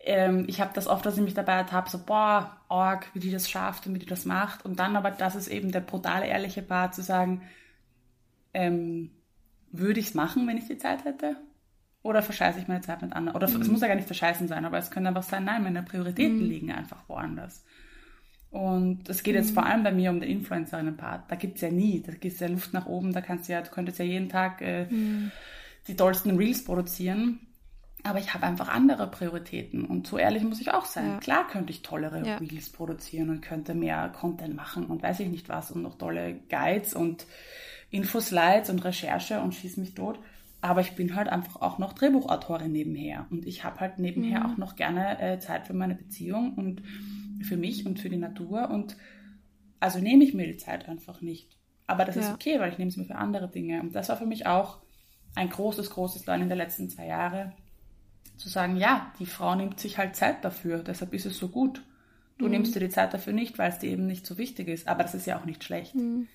Ähm, 0.00 0.44
ich 0.48 0.60
habe 0.60 0.70
das 0.74 0.86
oft, 0.86 1.04
dass 1.04 1.16
ich 1.16 1.22
mich 1.22 1.34
dabei 1.34 1.54
ertappe, 1.54 1.90
so, 1.90 1.98
boah, 1.98 2.56
org, 2.68 3.10
wie 3.14 3.20
die 3.20 3.32
das 3.32 3.50
schafft 3.50 3.86
und 3.86 3.94
wie 3.94 3.98
die 3.98 4.06
das 4.06 4.24
macht. 4.24 4.64
Und 4.64 4.78
dann 4.78 4.96
aber, 4.96 5.10
das 5.10 5.34
ist 5.34 5.48
eben 5.48 5.72
der 5.72 5.80
brutale, 5.80 6.26
ehrliche 6.26 6.62
Part, 6.62 6.94
zu 6.94 7.02
sagen, 7.02 7.42
ähm, 8.54 9.10
würde 9.70 10.00
ich 10.00 10.08
es 10.08 10.14
machen, 10.14 10.46
wenn 10.46 10.56
ich 10.56 10.66
die 10.66 10.78
Zeit 10.78 11.04
hätte? 11.04 11.36
Oder 12.02 12.22
verscheiße 12.22 12.58
ich 12.60 12.68
meine 12.68 12.80
Zeit 12.80 13.02
mit 13.02 13.12
anderen? 13.12 13.36
Oder 13.36 13.48
mhm. 13.48 13.60
es 13.60 13.68
muss 13.68 13.80
ja 13.80 13.88
gar 13.88 13.96
nicht 13.96 14.06
verscheißen 14.06 14.48
sein, 14.48 14.64
aber 14.64 14.78
es 14.78 14.90
könnte 14.90 15.08
einfach 15.08 15.24
sein, 15.24 15.44
nein, 15.44 15.62
meine 15.62 15.82
Prioritäten 15.82 16.38
mhm. 16.38 16.48
liegen 16.48 16.72
einfach 16.72 17.08
woanders. 17.08 17.64
Und 18.50 19.08
es 19.08 19.22
geht 19.22 19.34
jetzt 19.34 19.50
mhm. 19.50 19.54
vor 19.54 19.66
allem 19.66 19.82
bei 19.82 19.92
mir 19.92 20.10
um 20.10 20.20
den 20.20 20.30
Influencerinnen-Part. 20.30 21.30
Da 21.30 21.36
gibt 21.36 21.56
es 21.56 21.60
ja 21.60 21.70
nie, 21.70 22.02
da 22.04 22.12
gibt 22.12 22.34
es 22.34 22.40
ja 22.40 22.48
Luft 22.48 22.72
nach 22.72 22.86
oben, 22.86 23.12
da 23.12 23.20
kannst 23.20 23.48
du 23.48 23.52
ja, 23.52 23.60
du 23.60 23.70
könntest 23.70 23.98
ja 23.98 24.04
jeden 24.04 24.28
Tag 24.28 24.62
äh, 24.62 24.86
mhm. 24.86 25.30
die 25.86 25.96
tollsten 25.96 26.36
Reels 26.36 26.64
produzieren. 26.64 27.40
Aber 28.04 28.20
ich 28.20 28.32
habe 28.32 28.46
einfach 28.46 28.68
andere 28.68 29.10
Prioritäten. 29.10 29.84
Und 29.84 30.06
so 30.06 30.18
ehrlich 30.18 30.44
muss 30.44 30.60
ich 30.60 30.72
auch 30.72 30.84
sein. 30.84 31.08
Ja. 31.08 31.18
Klar 31.18 31.48
könnte 31.48 31.72
ich 31.72 31.82
tollere 31.82 32.24
ja. 32.24 32.36
Reels 32.36 32.70
produzieren 32.70 33.28
und 33.28 33.42
könnte 33.42 33.74
mehr 33.74 34.08
Content 34.08 34.54
machen 34.54 34.86
und 34.86 35.02
weiß 35.02 35.20
ich 35.20 35.28
nicht 35.28 35.48
was 35.48 35.70
und 35.70 35.82
noch 35.82 35.98
tolle 35.98 36.40
Guides 36.48 36.94
und 36.94 37.26
Infoslides 37.90 38.70
und 38.70 38.84
Recherche 38.84 39.40
und 39.40 39.54
schieß 39.54 39.76
mich 39.78 39.94
tot. 39.94 40.20
Aber 40.60 40.80
ich 40.80 40.92
bin 40.92 41.14
halt 41.14 41.28
einfach 41.28 41.60
auch 41.60 41.78
noch 41.78 41.92
Drehbuchautorin 41.92 42.72
nebenher. 42.72 43.26
Und 43.30 43.46
ich 43.46 43.64
habe 43.64 43.80
halt 43.80 43.98
nebenher 43.98 44.40
mhm. 44.40 44.46
auch 44.46 44.56
noch 44.56 44.76
gerne 44.76 45.20
äh, 45.20 45.38
Zeit 45.38 45.66
für 45.66 45.74
meine 45.74 45.94
Beziehung 45.94 46.54
und 46.54 46.82
für 47.42 47.56
mich 47.56 47.86
und 47.86 48.00
für 48.00 48.08
die 48.08 48.16
Natur. 48.16 48.70
Und 48.70 48.96
also 49.80 49.98
nehme 49.98 50.24
ich 50.24 50.34
mir 50.34 50.46
die 50.46 50.56
Zeit 50.56 50.88
einfach 50.88 51.20
nicht. 51.20 51.56
Aber 51.86 52.04
das 52.04 52.16
ja. 52.16 52.22
ist 52.22 52.32
okay, 52.32 52.60
weil 52.60 52.72
ich 52.72 52.78
nehme 52.78 52.90
es 52.90 52.96
mir 52.96 53.04
für 53.04 53.16
andere 53.16 53.48
Dinge. 53.48 53.80
Und 53.80 53.94
das 53.94 54.08
war 54.08 54.16
für 54.16 54.26
mich 54.26 54.46
auch 54.46 54.78
ein 55.34 55.48
großes, 55.48 55.90
großes 55.90 56.26
Lernen 56.26 56.48
der 56.48 56.56
letzten 56.56 56.90
zwei 56.90 57.06
Jahre. 57.06 57.52
Zu 58.36 58.48
sagen, 58.48 58.76
ja, 58.76 59.12
die 59.18 59.26
Frau 59.26 59.54
nimmt 59.54 59.80
sich 59.80 59.98
halt 59.98 60.14
Zeit 60.14 60.44
dafür, 60.44 60.82
deshalb 60.82 61.12
ist 61.12 61.26
es 61.26 61.38
so 61.38 61.48
gut. 61.48 61.82
Du 62.38 62.44
mhm. 62.44 62.52
nimmst 62.52 62.74
dir 62.74 62.80
die 62.80 62.88
Zeit 62.88 63.12
dafür 63.14 63.32
nicht, 63.32 63.58
weil 63.58 63.70
es 63.70 63.78
dir 63.78 63.90
eben 63.90 64.06
nicht 64.06 64.26
so 64.26 64.38
wichtig 64.38 64.68
ist. 64.68 64.86
Aber 64.86 65.02
das 65.02 65.14
ist 65.14 65.26
ja 65.26 65.38
auch 65.38 65.44
nicht 65.44 65.64
schlecht. 65.64 65.94
Mhm. 65.94 66.28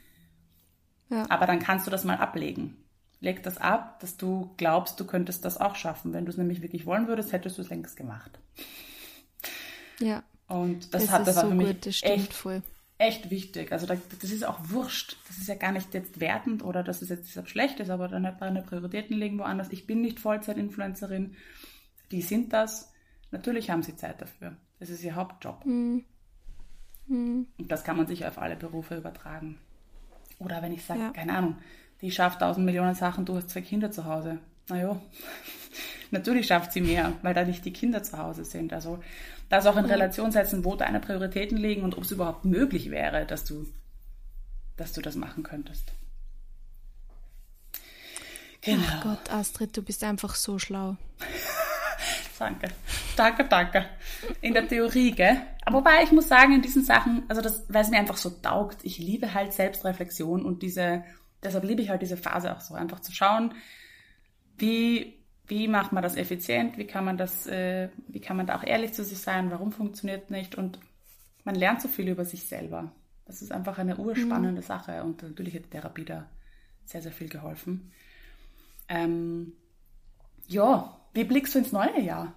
Ja. 1.09 1.25
Aber 1.29 1.45
dann 1.45 1.59
kannst 1.59 1.87
du 1.87 1.91
das 1.91 2.03
mal 2.03 2.17
ablegen. 2.17 2.75
Leg 3.19 3.41
das 3.43 3.57
ab, 3.57 3.99
dass 4.01 4.17
du 4.17 4.51
glaubst, 4.57 4.99
du 4.99 5.05
könntest 5.05 5.45
das 5.45 5.57
auch 5.57 5.75
schaffen. 5.75 6.11
Wenn 6.11 6.25
du 6.25 6.31
es 6.31 6.37
nämlich 6.37 6.61
wirklich 6.61 6.85
wollen 6.85 7.07
würdest, 7.07 7.31
hättest 7.31 7.57
du 7.57 7.61
es 7.61 7.69
längst 7.69 7.95
gemacht. 7.95 8.37
Ja. 9.99 10.23
Und 10.53 10.93
das, 10.93 11.05
das 11.05 11.11
hat 11.11 11.27
das 11.27 11.35
so 11.35 11.49
für 11.49 11.55
mich 11.55 11.81
gut, 11.81 12.03
echt, 12.03 12.31
voll. 12.31 12.61
echt 12.99 13.31
wichtig. 13.31 13.71
Also 13.71 13.87
da, 13.87 13.97
das 14.21 14.29
ist 14.29 14.45
auch 14.45 14.59
wurscht. 14.65 15.17
Das 15.27 15.39
ist 15.39 15.47
ja 15.47 15.55
gar 15.55 15.71
nicht 15.71 15.95
jetzt 15.95 16.19
wertend 16.19 16.63
oder 16.63 16.83
dass 16.83 17.01
es 17.01 17.09
jetzt 17.09 17.27
deshalb 17.27 17.49
schlecht 17.49 17.79
ist, 17.79 17.89
aber 17.89 18.07
dann 18.07 18.31
deine 18.39 18.61
Prioritäten 18.61 19.17
liegen 19.17 19.39
woanders. 19.39 19.71
Ich 19.71 19.87
bin 19.87 20.01
nicht 20.01 20.19
Vollzeit-Influencerin. 20.19 21.35
Die 22.11 22.21
sind 22.21 22.53
das. 22.53 22.93
Natürlich 23.31 23.71
haben 23.71 23.81
sie 23.81 23.95
Zeit 23.95 24.21
dafür. 24.21 24.55
Das 24.79 24.91
ist 24.91 25.03
ihr 25.03 25.15
Hauptjob. 25.15 25.65
Mhm. 25.65 26.05
Mhm. 27.07 27.47
Und 27.57 27.71
das 27.71 27.83
kann 27.83 27.97
man 27.97 28.05
sich 28.05 28.23
auf 28.23 28.37
alle 28.37 28.55
Berufe 28.55 28.95
übertragen. 28.95 29.57
Oder 30.37 30.61
wenn 30.61 30.71
ich 30.71 30.85
sage, 30.85 30.99
ja. 30.99 31.09
keine 31.09 31.33
Ahnung, 31.33 31.57
die 32.01 32.11
schafft 32.11 32.41
tausend 32.41 32.63
Millionen 32.63 32.93
Sachen, 32.93 33.25
du 33.25 33.35
hast 33.35 33.49
zwei 33.49 33.61
Kinder 33.61 33.89
zu 33.89 34.05
Hause. 34.05 34.37
Naja, 34.69 35.01
natürlich 36.11 36.45
schafft 36.45 36.73
sie 36.73 36.81
mehr, 36.81 37.13
weil 37.23 37.33
da 37.33 37.43
nicht 37.43 37.65
die 37.65 37.73
Kinder 37.73 38.03
zu 38.03 38.19
Hause 38.19 38.45
sind. 38.45 38.71
Also 38.71 38.99
das 39.53 39.65
auch 39.65 39.77
in 39.77 39.85
Relation 39.85 40.31
setzen, 40.31 40.65
wo 40.65 40.75
deine 40.75 40.99
Prioritäten 40.99 41.57
liegen 41.57 41.83
und 41.83 41.97
ob 41.97 42.03
es 42.03 42.11
überhaupt 42.11 42.45
möglich 42.45 42.91
wäre, 42.91 43.25
dass 43.25 43.45
du, 43.45 43.65
dass 44.77 44.93
du 44.93 45.01
das 45.01 45.15
machen 45.15 45.43
könntest. 45.43 45.93
Genau. 48.61 48.83
Ach 48.87 49.03
Gott, 49.03 49.31
Astrid, 49.31 49.75
du 49.75 49.81
bist 49.81 50.03
einfach 50.03 50.35
so 50.35 50.57
schlau. 50.57 50.95
danke. 52.39 52.67
Danke, 53.15 53.45
danke. 53.45 53.85
In 54.41 54.53
der 54.53 54.67
Theorie, 54.67 55.11
gell? 55.11 55.41
Aber 55.65 55.79
wobei 55.79 56.03
ich 56.03 56.11
muss 56.11 56.27
sagen, 56.27 56.53
in 56.53 56.61
diesen 56.61 56.83
Sachen, 56.83 57.23
also 57.27 57.41
das, 57.41 57.65
weil 57.67 57.83
es 57.83 57.89
mir 57.89 57.99
einfach 57.99 58.17
so 58.17 58.29
taugt, 58.29 58.83
ich 58.83 58.97
liebe 58.97 59.33
halt 59.33 59.53
Selbstreflexion 59.53 60.45
und 60.45 60.63
diese 60.63 61.03
deshalb 61.43 61.63
liebe 61.63 61.81
ich 61.81 61.89
halt 61.89 62.01
diese 62.01 62.17
Phase 62.17 62.55
auch 62.55 62.61
so, 62.61 62.73
einfach 62.73 63.01
zu 63.01 63.11
schauen, 63.11 63.53
wie, 64.57 65.22
wie 65.47 65.67
macht 65.67 65.91
man 65.91 66.03
das 66.03 66.15
effizient, 66.15 66.77
wie 66.77 66.87
kann 66.87 67.05
man 67.05 67.17
das, 67.17 67.47
äh, 67.47 67.89
wie 68.07 68.21
kann 68.21 68.37
man 68.37 68.47
da 68.47 68.57
auch 68.57 68.63
ehrlich 68.63 68.93
zu 68.93 69.03
sich 69.03 69.19
sein, 69.19 69.51
warum 69.51 69.71
funktioniert 69.71 70.31
nicht 70.31 70.55
und 70.55 70.79
man 71.43 71.55
lernt 71.55 71.81
so 71.81 71.87
viel 71.87 72.07
über 72.07 72.25
sich 72.25 72.45
selber. 72.45 72.91
Das 73.25 73.41
ist 73.41 73.51
einfach 73.51 73.77
eine 73.77 73.97
urspannende 73.97 74.61
mhm. 74.61 74.65
Sache 74.65 75.03
und 75.03 75.21
natürlich 75.23 75.55
hat 75.55 75.65
die 75.65 75.69
Therapie 75.69 76.05
da 76.05 76.29
sehr, 76.85 77.01
sehr 77.01 77.11
viel 77.11 77.29
geholfen. 77.29 77.91
Ähm, 78.87 79.53
ja, 80.47 80.97
wie 81.13 81.23
blickst 81.23 81.55
du 81.55 81.59
ins 81.59 81.71
neue 81.71 82.01
Jahr? 82.01 82.33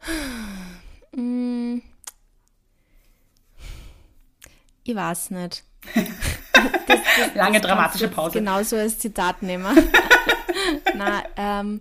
Mm. 1.16 1.80
Ich 4.84 4.94
weiß 4.94 5.30
nicht. 5.30 5.64
Das, 6.86 7.00
das, 7.18 7.34
Lange 7.34 7.60
dramatische 7.60 8.08
Pause. 8.08 8.38
Genauso 8.38 8.76
als 8.76 8.98
Zitat 8.98 9.42
nehmen. 9.42 9.66
Na, 10.94 11.22
ähm, 11.36 11.80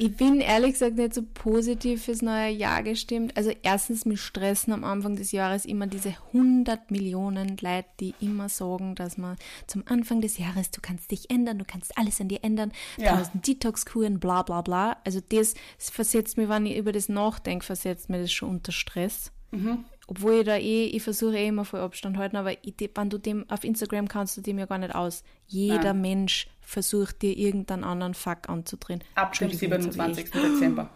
ich 0.00 0.16
bin 0.16 0.40
ehrlich 0.40 0.74
gesagt 0.74 0.96
nicht 0.96 1.12
so 1.12 1.22
positiv 1.34 2.04
fürs 2.04 2.22
neue 2.22 2.50
Jahr 2.50 2.84
gestimmt. 2.84 3.36
Also 3.36 3.50
erstens, 3.62 4.06
mich 4.06 4.20
stressen 4.20 4.72
am 4.72 4.84
Anfang 4.84 5.16
des 5.16 5.32
Jahres 5.32 5.64
immer 5.64 5.88
diese 5.88 6.14
100 6.32 6.92
Millionen 6.92 7.56
Leute, 7.60 7.88
die 7.98 8.14
immer 8.20 8.48
sagen, 8.48 8.94
dass 8.94 9.18
man 9.18 9.36
zum 9.66 9.82
Anfang 9.86 10.20
des 10.20 10.38
Jahres, 10.38 10.70
du 10.70 10.80
kannst 10.80 11.10
dich 11.10 11.30
ändern, 11.30 11.58
du 11.58 11.64
kannst 11.64 11.98
alles 11.98 12.20
an 12.20 12.28
dir 12.28 12.44
ändern, 12.44 12.70
ja. 12.96 13.16
tausend 13.16 13.44
Detox-Kuren, 13.46 14.20
bla 14.20 14.42
bla 14.42 14.62
bla. 14.62 14.98
Also 15.04 15.20
das, 15.20 15.54
das 15.78 15.90
versetzt 15.90 16.36
mich, 16.36 16.48
wenn 16.48 16.66
ich 16.66 16.76
über 16.76 16.92
das 16.92 17.08
nachdenke, 17.08 17.66
versetzt 17.66 18.08
mir 18.08 18.20
das 18.20 18.32
schon 18.32 18.50
unter 18.50 18.70
Stress. 18.70 19.32
Mhm. 19.50 19.84
Obwohl 20.10 20.40
ich 20.40 20.46
da 20.46 20.56
eh, 20.56 20.86
ich 20.86 21.02
versuche 21.02 21.36
eh 21.36 21.48
immer 21.48 21.66
voll 21.66 21.80
Abstand 21.80 22.16
halten, 22.16 22.36
aber 22.36 22.52
ich, 22.64 22.74
wenn 22.94 23.10
du 23.10 23.18
dem 23.18 23.48
auf 23.50 23.62
Instagram 23.62 24.08
kannst 24.08 24.38
du 24.38 24.40
dem 24.40 24.58
ja 24.58 24.64
gar 24.64 24.78
nicht 24.78 24.94
aus. 24.94 25.22
Jeder 25.46 25.92
Nein. 25.92 26.00
Mensch 26.00 26.48
versucht 26.62 27.20
dir 27.20 27.36
irgendeinen 27.36 27.84
anderen 27.84 28.14
Fuck 28.14 28.48
anzudrehen. 28.48 29.04
Ab 29.14 29.34
dem 29.34 29.50
27. 29.50 30.30
Dezember. 30.30 30.90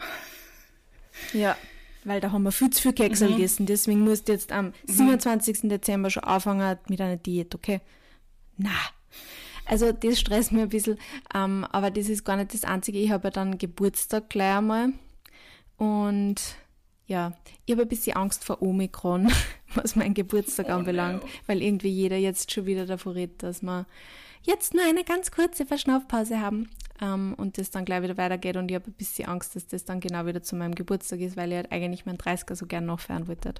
Ja, 1.34 1.58
weil 2.04 2.20
da 2.20 2.32
haben 2.32 2.42
wir 2.42 2.52
viel 2.52 2.70
zu 2.70 2.80
viel 2.80 2.94
Keksel 2.94 3.28
mhm. 3.28 3.36
gegessen. 3.36 3.66
Deswegen 3.66 4.00
musst 4.00 4.28
du 4.28 4.32
jetzt 4.32 4.50
am 4.50 4.66
mhm. 4.66 4.72
27. 4.86 5.68
Dezember 5.68 6.08
schon 6.08 6.24
anfangen 6.24 6.78
mit 6.88 7.00
einer 7.00 7.18
Diät, 7.18 7.54
okay? 7.54 7.80
Na. 8.56 8.70
Also 9.66 9.92
das 9.92 10.18
stresst 10.18 10.52
mir 10.52 10.62
ein 10.62 10.68
bisschen, 10.70 10.98
ähm, 11.34 11.66
aber 11.70 11.90
das 11.90 12.08
ist 12.08 12.24
gar 12.24 12.36
nicht 12.36 12.54
das 12.54 12.64
Einzige. 12.64 12.98
Ich 12.98 13.10
habe 13.10 13.24
ja 13.24 13.30
dann 13.30 13.58
Geburtstag 13.58 14.30
gleich 14.30 14.56
einmal 14.56 14.94
und 15.76 16.36
ja, 17.06 17.32
ich 17.66 17.72
habe 17.72 17.82
ein 17.82 17.88
bisschen 17.88 18.16
Angst 18.16 18.44
vor 18.44 18.62
Omikron, 18.62 19.30
was 19.74 19.96
mein 19.96 20.14
Geburtstag 20.14 20.66
oh, 20.68 20.72
anbelangt, 20.72 21.22
no. 21.22 21.28
weil 21.46 21.62
irgendwie 21.62 21.90
jeder 21.90 22.16
jetzt 22.16 22.52
schon 22.52 22.66
wieder 22.66 22.86
davor 22.86 23.14
redet, 23.14 23.42
dass 23.42 23.62
wir 23.62 23.86
jetzt 24.42 24.74
nur 24.74 24.84
eine 24.84 25.04
ganz 25.04 25.30
kurze 25.30 25.66
Verschnaufpause 25.66 26.40
haben 26.40 26.68
ähm, 27.00 27.34
und 27.36 27.58
das 27.58 27.70
dann 27.70 27.84
gleich 27.84 28.02
wieder 28.02 28.16
weitergeht 28.16 28.56
und 28.56 28.70
ich 28.70 28.74
habe 28.74 28.90
ein 28.90 28.94
bisschen 28.94 29.28
Angst, 29.28 29.56
dass 29.56 29.66
das 29.66 29.84
dann 29.84 30.00
genau 30.00 30.26
wieder 30.26 30.42
zu 30.42 30.56
meinem 30.56 30.74
Geburtstag 30.74 31.20
ist, 31.20 31.36
weil 31.36 31.50
ich 31.50 31.56
halt 31.56 31.72
eigentlich 31.72 32.06
meinen 32.06 32.18
30er 32.18 32.54
so 32.54 32.66
gern 32.66 32.86
noch 32.86 33.00
feiern 33.00 33.28
wollte. 33.28 33.54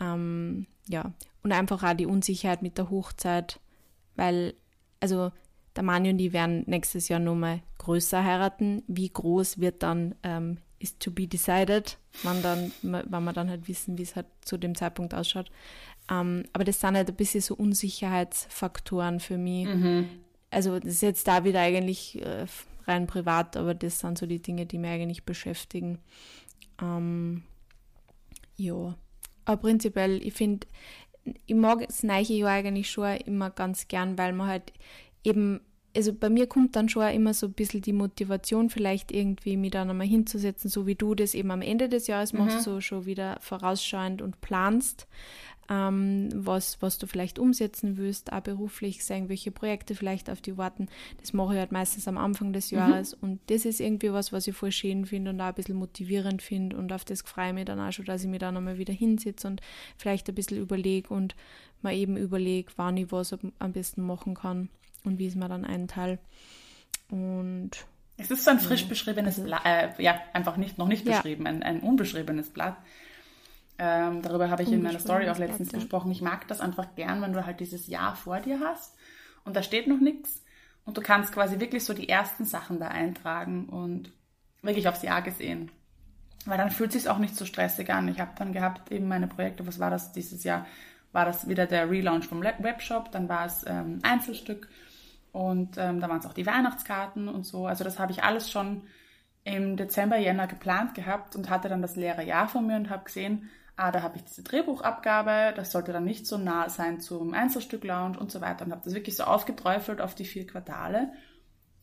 Ähm, 0.00 0.66
ja, 0.88 1.12
und 1.42 1.52
einfach 1.52 1.82
auch 1.82 1.94
die 1.94 2.06
Unsicherheit 2.06 2.62
mit 2.62 2.78
der 2.78 2.90
Hochzeit, 2.90 3.60
weil, 4.14 4.54
also 5.00 5.32
der 5.74 5.82
Mani 5.82 6.10
und 6.10 6.18
ich 6.18 6.32
werden 6.32 6.64
nächstes 6.66 7.08
Jahr 7.08 7.20
nochmal 7.20 7.60
größer 7.78 8.24
heiraten. 8.24 8.82
Wie 8.86 9.10
groß 9.10 9.60
wird 9.60 9.82
dann 9.82 10.14
ähm, 10.22 10.58
is 10.78 10.98
to 10.98 11.10
be 11.10 11.26
decided, 11.26 11.98
wenn, 12.22 12.42
dann, 12.42 12.72
wenn 12.82 13.24
wir 13.24 13.32
dann 13.32 13.50
halt 13.50 13.68
wissen, 13.68 13.98
wie 13.98 14.02
es 14.02 14.16
halt 14.16 14.26
zu 14.42 14.56
dem 14.56 14.74
Zeitpunkt 14.74 15.14
ausschaut. 15.14 15.50
Ähm, 16.10 16.44
aber 16.52 16.64
das 16.64 16.80
sind 16.80 16.96
halt 16.96 17.08
ein 17.08 17.16
bisschen 17.16 17.40
so 17.40 17.54
Unsicherheitsfaktoren 17.54 19.20
für 19.20 19.38
mich. 19.38 19.66
Mhm. 19.66 20.08
Also 20.50 20.78
das 20.78 20.94
ist 20.94 21.02
jetzt 21.02 21.26
da 21.26 21.44
wieder 21.44 21.60
eigentlich 21.60 22.22
äh, 22.22 22.46
rein 22.86 23.06
privat, 23.06 23.56
aber 23.56 23.74
das 23.74 23.98
sind 23.98 24.18
so 24.18 24.26
die 24.26 24.40
Dinge, 24.40 24.66
die 24.66 24.78
mich 24.78 24.90
eigentlich 24.90 25.24
beschäftigen. 25.24 25.98
Ähm, 26.80 27.42
ja, 28.56 28.94
aber 29.44 29.60
prinzipiell, 29.60 30.22
ich 30.24 30.34
finde, 30.34 30.66
ich 31.46 31.54
mag 31.54 31.84
das 31.86 32.02
neue 32.02 32.22
Jahr 32.22 32.50
eigentlich 32.50 32.90
schon 32.90 33.16
immer 33.18 33.50
ganz 33.50 33.88
gern, 33.88 34.16
weil 34.18 34.32
man 34.32 34.48
halt 34.48 34.72
eben 35.24 35.60
also 35.96 36.12
bei 36.12 36.28
mir 36.28 36.46
kommt 36.46 36.76
dann 36.76 36.88
schon 36.88 37.08
immer 37.08 37.34
so 37.34 37.46
ein 37.46 37.52
bisschen 37.52 37.80
die 37.80 37.92
Motivation, 37.92 38.70
vielleicht 38.70 39.10
irgendwie 39.10 39.56
mich 39.56 39.70
dann 39.70 39.90
einmal 39.90 40.06
hinzusetzen, 40.06 40.70
so 40.70 40.86
wie 40.86 40.94
du 40.94 41.14
das 41.14 41.34
eben 41.34 41.50
am 41.50 41.62
Ende 41.62 41.88
des 41.88 42.06
Jahres 42.06 42.32
mhm. 42.32 42.40
machst, 42.40 42.62
so 42.62 42.80
schon 42.80 43.06
wieder 43.06 43.38
vorausschauend 43.40 44.22
und 44.22 44.40
planst, 44.40 45.06
ähm, 45.68 46.28
was, 46.32 46.80
was 46.80 46.98
du 46.98 47.06
vielleicht 47.06 47.38
umsetzen 47.38 47.96
willst, 47.96 48.32
auch 48.32 48.40
beruflich, 48.40 49.04
sagen, 49.04 49.28
welche 49.28 49.50
Projekte 49.50 49.94
vielleicht 49.94 50.30
auf 50.30 50.40
die 50.40 50.56
warten. 50.56 50.88
Das 51.20 51.32
mache 51.32 51.54
ich 51.54 51.58
halt 51.58 51.72
meistens 51.72 52.06
am 52.06 52.18
Anfang 52.18 52.52
des 52.52 52.70
mhm. 52.70 52.78
Jahres 52.78 53.16
mhm. 53.16 53.28
und 53.28 53.40
das 53.46 53.64
ist 53.64 53.80
irgendwie 53.80 54.12
was, 54.12 54.32
was 54.32 54.46
ich 54.46 54.54
voll 54.54 54.72
schön 54.72 55.06
finde 55.06 55.30
und 55.30 55.40
auch 55.40 55.46
ein 55.46 55.54
bisschen 55.54 55.76
motivierend 55.76 56.42
finde 56.42 56.76
und 56.76 56.92
auf 56.92 57.04
das 57.04 57.22
freue 57.22 57.48
ich 57.48 57.54
mich 57.54 57.64
dann 57.64 57.80
auch 57.80 57.92
schon, 57.92 58.04
dass 58.04 58.22
ich 58.22 58.28
mich 58.28 58.40
dann 58.40 58.56
einmal 58.56 58.78
wieder 58.78 58.94
hinsetze 58.94 59.48
und 59.48 59.60
vielleicht 59.96 60.28
ein 60.28 60.34
bisschen 60.34 60.58
überlege 60.58 61.08
und 61.08 61.34
mal 61.82 61.94
eben 61.94 62.16
überlege, 62.16 62.70
wann 62.76 62.96
ich 62.96 63.10
was 63.10 63.36
am 63.58 63.72
besten 63.72 64.02
machen 64.02 64.34
kann 64.34 64.68
und 65.06 65.18
wie 65.18 65.26
ist 65.26 65.36
man 65.36 65.48
dann 65.48 65.64
einteile. 65.64 66.18
Und 67.10 67.70
es 68.16 68.30
ist 68.30 68.44
so 68.44 68.50
ein 68.50 68.60
frisch 68.60 68.86
beschriebenes 68.86 69.38
also, 69.38 69.48
Blatt, 69.48 69.62
äh, 69.64 70.02
ja, 70.02 70.20
einfach 70.32 70.56
nicht, 70.56 70.78
noch 70.78 70.88
nicht 70.88 71.04
beschrieben, 71.04 71.44
ja. 71.44 71.50
ein, 71.50 71.62
ein 71.62 71.80
unbeschriebenes 71.80 72.50
Blatt. 72.50 72.76
Ähm, 73.78 74.22
darüber 74.22 74.48
habe 74.48 74.62
ich 74.62 74.72
in 74.72 74.82
meiner 74.82 74.98
Story 74.98 75.28
auch 75.28 75.38
letztens 75.38 75.68
Blatt, 75.68 75.82
gesprochen. 75.82 76.10
Ich 76.10 76.22
mag 76.22 76.48
das 76.48 76.60
einfach 76.60 76.94
gern, 76.94 77.20
wenn 77.20 77.34
du 77.34 77.44
halt 77.44 77.60
dieses 77.60 77.88
Jahr 77.88 78.16
vor 78.16 78.40
dir 78.40 78.60
hast 78.60 78.94
und 79.44 79.54
da 79.54 79.62
steht 79.62 79.86
noch 79.86 80.00
nichts 80.00 80.42
und 80.86 80.96
du 80.96 81.02
kannst 81.02 81.32
quasi 81.32 81.60
wirklich 81.60 81.84
so 81.84 81.92
die 81.92 82.08
ersten 82.08 82.46
Sachen 82.46 82.80
da 82.80 82.88
eintragen 82.88 83.68
und 83.68 84.12
wirklich 84.62 84.88
aufs 84.88 85.02
Jahr 85.02 85.20
gesehen. 85.20 85.70
Weil 86.46 86.58
dann 86.58 86.70
fühlt 86.70 86.94
es 86.94 87.02
sich 87.02 87.10
auch 87.10 87.18
nicht 87.18 87.36
so 87.36 87.44
stressig 87.44 87.90
an. 87.90 88.08
Ich 88.08 88.20
habe 88.20 88.30
dann 88.38 88.52
gehabt 88.52 88.90
eben 88.90 89.08
meine 89.08 89.26
Projekte, 89.26 89.66
was 89.66 89.78
war 89.78 89.90
das 89.90 90.12
dieses 90.12 90.42
Jahr? 90.44 90.64
War 91.12 91.26
das 91.26 91.48
wieder 91.48 91.66
der 91.66 91.90
Relaunch 91.90 92.26
vom 92.26 92.42
Webshop, 92.42 93.10
dann 93.10 93.28
war 93.28 93.46
es 93.46 93.64
ähm, 93.66 93.98
Einzelstück 94.02 94.68
und 95.36 95.76
ähm, 95.76 96.00
da 96.00 96.08
waren 96.08 96.20
es 96.20 96.24
auch 96.24 96.32
die 96.32 96.46
Weihnachtskarten 96.46 97.28
und 97.28 97.44
so. 97.44 97.66
Also 97.66 97.84
das 97.84 97.98
habe 97.98 98.10
ich 98.10 98.24
alles 98.24 98.50
schon 98.50 98.84
im 99.44 99.76
Dezember, 99.76 100.16
Jänner 100.16 100.46
geplant 100.46 100.94
gehabt 100.94 101.36
und 101.36 101.50
hatte 101.50 101.68
dann 101.68 101.82
das 101.82 101.94
leere 101.94 102.24
Jahr 102.24 102.48
von 102.48 102.66
mir 102.66 102.76
und 102.76 102.88
habe 102.88 103.04
gesehen, 103.04 103.50
ah, 103.76 103.92
da 103.92 104.00
habe 104.00 104.16
ich 104.16 104.24
diese 104.24 104.42
Drehbuchabgabe, 104.42 105.52
das 105.54 105.72
sollte 105.72 105.92
dann 105.92 106.06
nicht 106.06 106.26
so 106.26 106.38
nah 106.38 106.70
sein 106.70 107.00
zum 107.00 107.34
Einzelstück-Lounge 107.34 108.18
und 108.18 108.32
so 108.32 108.40
weiter 108.40 108.64
und 108.64 108.72
habe 108.72 108.80
das 108.82 108.94
wirklich 108.94 109.14
so 109.14 109.24
aufgeträufelt 109.24 110.00
auf 110.00 110.14
die 110.14 110.24
vier 110.24 110.46
Quartale. 110.46 111.12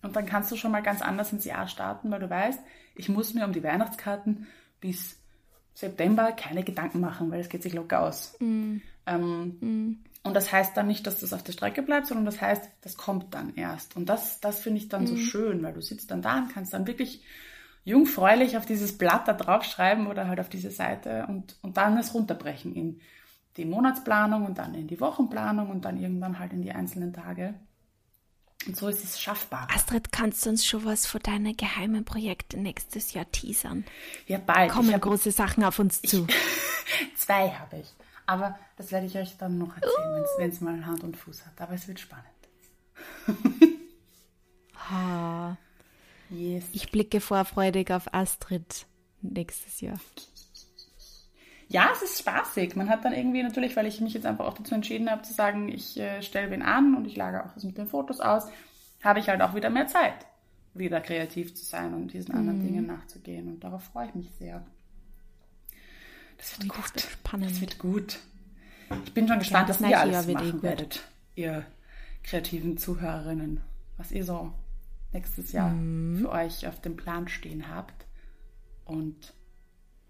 Und 0.01 0.15
dann 0.15 0.25
kannst 0.25 0.51
du 0.51 0.55
schon 0.55 0.71
mal 0.71 0.81
ganz 0.81 1.03
anders 1.03 1.31
ins 1.31 1.45
Jahr 1.45 1.67
starten, 1.67 2.09
weil 2.09 2.21
du 2.21 2.31
weißt, 2.31 2.59
ich 2.95 3.07
muss 3.07 3.35
mir 3.35 3.45
um 3.45 3.53
die 3.53 3.63
Weihnachtskarten 3.63 4.47
bis 4.81 5.21
September 5.75 6.31
keine 6.31 6.63
Gedanken 6.63 7.01
machen, 7.01 7.29
weil 7.29 7.41
es 7.41 7.49
geht 7.49 7.61
sich 7.61 7.73
locker 7.73 8.01
aus. 8.01 8.35
Mm. 8.39 8.77
Ähm, 9.05 9.57
mm. 9.61 10.03
Und 10.23 10.35
das 10.35 10.51
heißt 10.51 10.75
dann 10.77 10.87
nicht, 10.87 11.05
dass 11.05 11.19
das 11.19 11.33
auf 11.33 11.43
der 11.43 11.51
Strecke 11.51 11.81
bleibt, 11.81 12.07
sondern 12.07 12.25
das 12.25 12.39
heißt, 12.39 12.69
das 12.81 12.95
kommt 12.95 13.33
dann 13.33 13.55
erst. 13.55 13.97
Und 13.97 14.07
das, 14.07 14.39
das 14.39 14.59
finde 14.59 14.79
ich 14.79 14.87
dann 14.87 15.03
mhm. 15.03 15.07
so 15.07 15.17
schön, 15.17 15.61
weil 15.63 15.73
du 15.73 15.81
sitzt 15.81 16.11
dann 16.11 16.21
da 16.21 16.37
und 16.37 16.53
kannst 16.53 16.73
dann 16.73 16.87
wirklich 16.87 17.23
jungfräulich 17.83 18.55
auf 18.55 18.65
dieses 18.65 18.97
Blatt 18.97 19.27
da 19.27 19.33
drauf 19.33 19.65
schreiben 19.65 20.07
oder 20.07 20.27
halt 20.29 20.39
auf 20.39 20.47
diese 20.47 20.71
Seite 20.71 21.25
und, 21.27 21.57
und 21.61 21.75
dann 21.75 21.97
es 21.97 22.13
runterbrechen 22.13 22.73
in 22.73 23.01
die 23.57 23.65
Monatsplanung 23.65 24.45
und 24.45 24.57
dann 24.57 24.73
in 24.73 24.87
die 24.87 24.99
Wochenplanung 24.99 25.69
und 25.69 25.83
dann 25.85 25.99
irgendwann 25.99 26.39
halt 26.39 26.53
in 26.53 26.61
die 26.61 26.71
einzelnen 26.71 27.13
Tage. 27.13 27.53
Und 28.65 28.77
so 28.77 28.87
ist 28.87 29.03
es 29.03 29.19
schaffbar. 29.19 29.67
Astrid, 29.73 30.11
kannst 30.11 30.45
du 30.45 30.51
uns 30.51 30.65
schon 30.65 30.85
was 30.85 31.05
für 31.05 31.19
deine 31.19 31.53
geheimen 31.53 32.05
Projekte 32.05 32.57
nächstes 32.57 33.13
Jahr 33.13 33.29
teasern? 33.29 33.83
Ja, 34.25 34.37
bald. 34.37 34.71
Kommen 34.71 34.93
hab, 34.93 35.01
große 35.01 35.31
Sachen 35.31 35.65
auf 35.65 35.79
uns 35.79 36.01
zu. 36.01 36.25
Ich, 36.29 37.15
zwei 37.17 37.49
habe 37.49 37.79
ich. 37.79 37.93
Aber 38.25 38.57
das 38.77 38.91
werde 38.91 39.05
ich 39.05 39.17
euch 39.17 39.37
dann 39.37 39.57
noch 39.57 39.75
erzählen, 39.75 40.25
wenn 40.37 40.49
es 40.49 40.61
mal 40.61 40.85
Hand 40.85 41.03
und 41.03 41.17
Fuß 41.17 41.45
hat. 41.45 41.59
Aber 41.61 41.73
es 41.73 41.87
wird 41.87 41.99
spannend. 41.99 42.27
ha. 44.89 45.57
Yes. 46.29 46.65
Ich 46.71 46.91
blicke 46.91 47.21
vorfreudig 47.21 47.91
auf 47.91 48.13
Astrid 48.13 48.87
nächstes 49.21 49.81
Jahr. 49.81 49.99
Ja, 51.67 51.89
es 51.91 52.01
ist 52.01 52.19
spaßig. 52.19 52.75
Man 52.75 52.89
hat 52.89 53.05
dann 53.05 53.13
irgendwie 53.13 53.41
natürlich, 53.41 53.75
weil 53.75 53.87
ich 53.87 54.01
mich 54.01 54.13
jetzt 54.13 54.25
einfach 54.25 54.45
auch 54.45 54.53
dazu 54.53 54.75
entschieden 54.75 55.09
habe, 55.09 55.23
zu 55.23 55.33
sagen, 55.33 55.69
ich 55.69 55.97
äh, 55.99 56.21
stelle 56.21 56.51
wen 56.51 56.61
an 56.61 56.95
und 56.95 57.05
ich 57.05 57.15
lage 57.15 57.43
auch 57.43 57.51
das 57.53 57.63
mit 57.63 57.77
den 57.77 57.87
Fotos 57.87 58.19
aus, 58.19 58.47
habe 59.03 59.19
ich 59.19 59.29
halt 59.29 59.41
auch 59.41 59.55
wieder 59.55 59.69
mehr 59.69 59.87
Zeit, 59.87 60.25
wieder 60.73 61.01
kreativ 61.01 61.55
zu 61.55 61.65
sein 61.65 61.93
und 61.93 62.13
diesen 62.13 62.33
anderen 62.33 62.61
mm. 62.61 62.65
Dingen 62.65 62.85
nachzugehen. 62.85 63.47
Und 63.47 63.63
darauf 63.63 63.83
freue 63.83 64.07
ich 64.07 64.15
mich 64.15 64.29
sehr. 64.37 64.65
Das 66.43 66.59
wird 66.59 66.69
gut. 66.69 66.85
Das 66.93 67.03
wird 67.03 67.13
spannend. 67.13 67.51
Das 67.51 67.61
wird 67.61 67.79
gut. 67.79 68.19
Ich 69.05 69.13
bin 69.13 69.27
schon 69.27 69.39
gespannt, 69.39 69.69
ja, 69.69 69.75
was 69.75 69.89
ihr 69.89 69.99
alles 69.99 70.27
machen 70.27 70.61
werdet, 70.61 71.01
ihr 71.35 71.65
kreativen 72.23 72.77
Zuhörerinnen. 72.77 73.61
Was 73.97 74.11
ihr 74.11 74.25
so 74.25 74.51
nächstes 75.13 75.53
Jahr 75.53 75.69
mhm. 75.69 76.17
für 76.19 76.31
euch 76.31 76.67
auf 76.67 76.81
dem 76.81 76.97
Plan 76.97 77.29
stehen 77.29 77.69
habt 77.69 78.05
und 78.83 79.33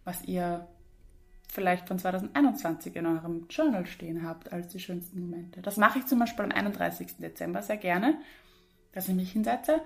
was 0.05 0.23
ihr 0.23 0.67
vielleicht 1.49 1.87
von 1.87 1.99
2021 1.99 2.95
in 2.95 3.05
eurem 3.05 3.45
Journal 3.49 3.85
stehen 3.85 4.27
habt 4.27 4.51
als 4.51 4.69
die 4.69 4.79
schönsten 4.79 5.21
Momente. 5.21 5.61
Das 5.61 5.77
mache 5.77 5.99
ich 5.99 6.07
zum 6.07 6.17
Beispiel 6.17 6.45
am 6.45 6.51
31. 6.51 7.17
Dezember 7.19 7.61
sehr 7.61 7.77
gerne, 7.77 8.17
dass 8.93 9.07
ich 9.07 9.13
mich 9.13 9.31
hinsetze 9.31 9.81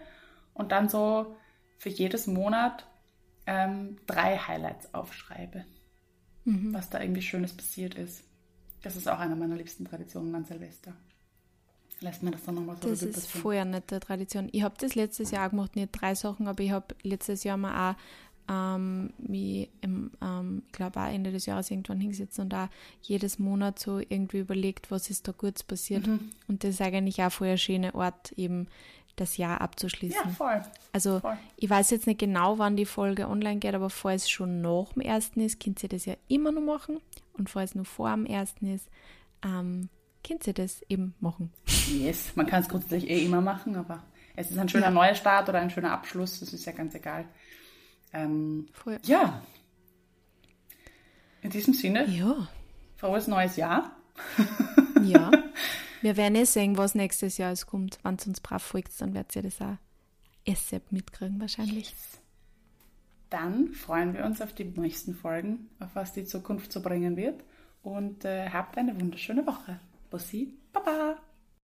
und 0.54 0.72
dann 0.72 0.88
so 0.88 1.36
für 1.78 1.90
jedes 1.90 2.26
Monat 2.26 2.88
ähm, 3.48 3.98
drei 4.08 4.38
Highlights 4.38 4.94
aufschreibe, 4.94 5.66
mhm. 6.48 6.74
was 6.74 6.90
da 6.90 7.02
irgendwie 7.02 7.22
Schönes 7.22 7.54
passiert 7.54 7.96
ist. 7.96 8.24
Das 8.82 8.96
ist 8.96 9.08
auch 9.08 9.20
eine 9.20 9.36
meiner 9.36 9.56
liebsten 9.56 9.86
Traditionen 9.86 10.34
an 10.34 10.46
Silvester. 10.46 10.94
Lässt 12.00 12.22
mir 12.22 12.32
das 12.32 12.44
dann 12.46 12.56
nochmal 12.56 12.78
so 12.82 12.90
Das 12.90 13.02
ist 13.02 13.28
vorher 13.28 13.66
nicht 13.66 13.90
der 13.90 14.00
Tradition. 14.00 14.50
Ich 14.52 14.62
habe 14.62 14.76
das 14.80 14.94
letztes 14.96 15.32
Jahr 15.32 15.48
auch 15.48 15.50
gemacht, 15.50 15.76
nicht 15.76 15.90
drei 15.92 16.14
Sachen, 16.14 16.48
aber 16.48 16.64
ich 16.64 16.72
habe 16.72 16.96
letztes 17.02 17.44
Jahr 17.44 17.58
mal 17.58 17.92
auch 17.92 17.96
ähm, 18.50 19.12
wie 19.18 19.68
im, 19.82 20.12
ähm, 20.22 20.64
ich 20.68 20.72
glaube 20.72 21.00
auch 21.02 21.08
Ende 21.08 21.32
des 21.32 21.48
Jahres 21.48 21.70
irgendwann 21.70 22.00
hingesetzt 22.00 22.40
und 22.40 22.50
da 22.50 22.70
jedes 23.02 23.40
Monat 23.40 23.78
so 23.80 24.00
irgendwie 24.00 24.40
überlegt, 24.40 24.90
was 24.90 25.10
ist 25.10 25.28
da 25.28 25.34
kurz 25.34 25.64
passiert. 25.64 26.08
Mhm. 26.08 26.32
Und 26.48 26.64
das 26.64 26.72
ist 26.76 26.82
eigentlich 26.82 27.22
auch 27.22 27.32
voll 27.32 27.50
ein 27.50 27.58
schöner 27.58 27.94
Ort, 27.94 28.32
eben 28.34 28.68
das 29.18 29.38
Jahr 29.38 29.62
abzuschließen. 29.62 30.22
Ja, 30.24 30.30
voll. 30.30 30.62
Also 30.94 31.20
voll. 31.20 31.38
ich 31.58 31.70
weiß 31.70 31.90
jetzt 31.92 32.08
nicht 32.08 32.20
genau, 32.20 32.58
wann 32.58 32.78
die 32.78 32.86
Folge 32.86 33.28
online 33.28 33.60
geht, 33.60 33.76
aber 33.76 33.90
falls 33.90 34.24
es 34.24 34.30
schon 34.30 34.62
nach 34.62 34.94
dem 34.94 35.02
ersten 35.02 35.42
ist, 35.42 35.60
könnt 35.60 35.84
ihr 35.84 35.90
das 35.90 36.06
ja 36.06 36.16
immer 36.28 36.52
noch 36.52 36.62
machen. 36.62 37.00
Und 37.34 37.50
falls 37.50 37.72
es 37.72 37.76
nur 37.76 37.86
vor 37.86 38.10
dem 38.12 38.26
ersten 38.26 38.74
ist, 38.74 38.88
ähm, 39.44 39.90
könnt 40.26 40.48
ihr 40.48 40.54
das 40.54 40.82
eben 40.90 41.14
machen. 41.20 41.52
Yes, 41.88 42.36
man 42.36 42.48
kann 42.48 42.62
es 42.62 42.70
grundsätzlich 42.70 43.10
eh 43.10 43.26
immer 43.26 43.42
machen, 43.42 43.76
aber 43.76 44.04
es 44.36 44.52
ist 44.52 44.58
ein 44.58 44.70
schöner 44.70 44.86
ja. 44.86 44.92
neuer 44.92 45.16
Start 45.16 45.50
oder 45.50 45.60
ein 45.60 45.70
schöner 45.70 45.92
Abschluss, 45.92 46.40
das 46.40 46.54
ist 46.54 46.66
ja 46.66 46.72
ganz 46.72 46.94
egal. 46.96 47.26
Ähm, 48.14 48.68
ja. 49.04 49.42
In 51.42 51.50
diesem 51.50 51.74
Sinne. 51.74 52.06
Ja. 52.08 52.48
Frohes 52.98 53.28
neues 53.28 53.56
Jahr. 53.56 53.96
ja. 55.04 55.32
Wir 56.08 56.16
werden 56.16 56.36
eh 56.36 56.46
sehen, 56.46 56.78
was 56.78 56.96
nächstes 56.96 57.38
Jahr 57.38 57.52
es 57.52 57.66
kommt. 57.66 58.00
Wenn 58.02 58.16
es 58.16 58.26
uns 58.26 58.40
brav 58.40 58.64
folgt, 58.64 58.94
dann 59.02 59.14
werdet 59.14 59.36
ihr 59.36 59.42
das 59.42 59.62
auch 59.62 59.76
ASAP 60.48 60.90
mitkriegen 60.94 61.38
wahrscheinlich. 61.42 61.90
Yes. 61.90 62.22
Dann 63.30 63.74
freuen 63.74 64.14
wir 64.14 64.24
uns 64.24 64.42
auf 64.42 64.54
die 64.54 64.64
nächsten 64.64 65.14
Folgen, 65.14 65.70
auf 65.82 65.90
was 65.96 66.14
die 66.14 66.24
Zukunft 66.24 66.72
so 66.72 66.82
bringen 66.82 67.18
wird. 67.18 67.44
Und 67.84 68.24
äh, 68.24 68.50
habt 68.50 68.78
eine 68.78 68.98
wunderschöne 68.98 69.46
Woche. 69.46 69.82
Bussi, 70.10 70.54
Baba! 70.72 71.17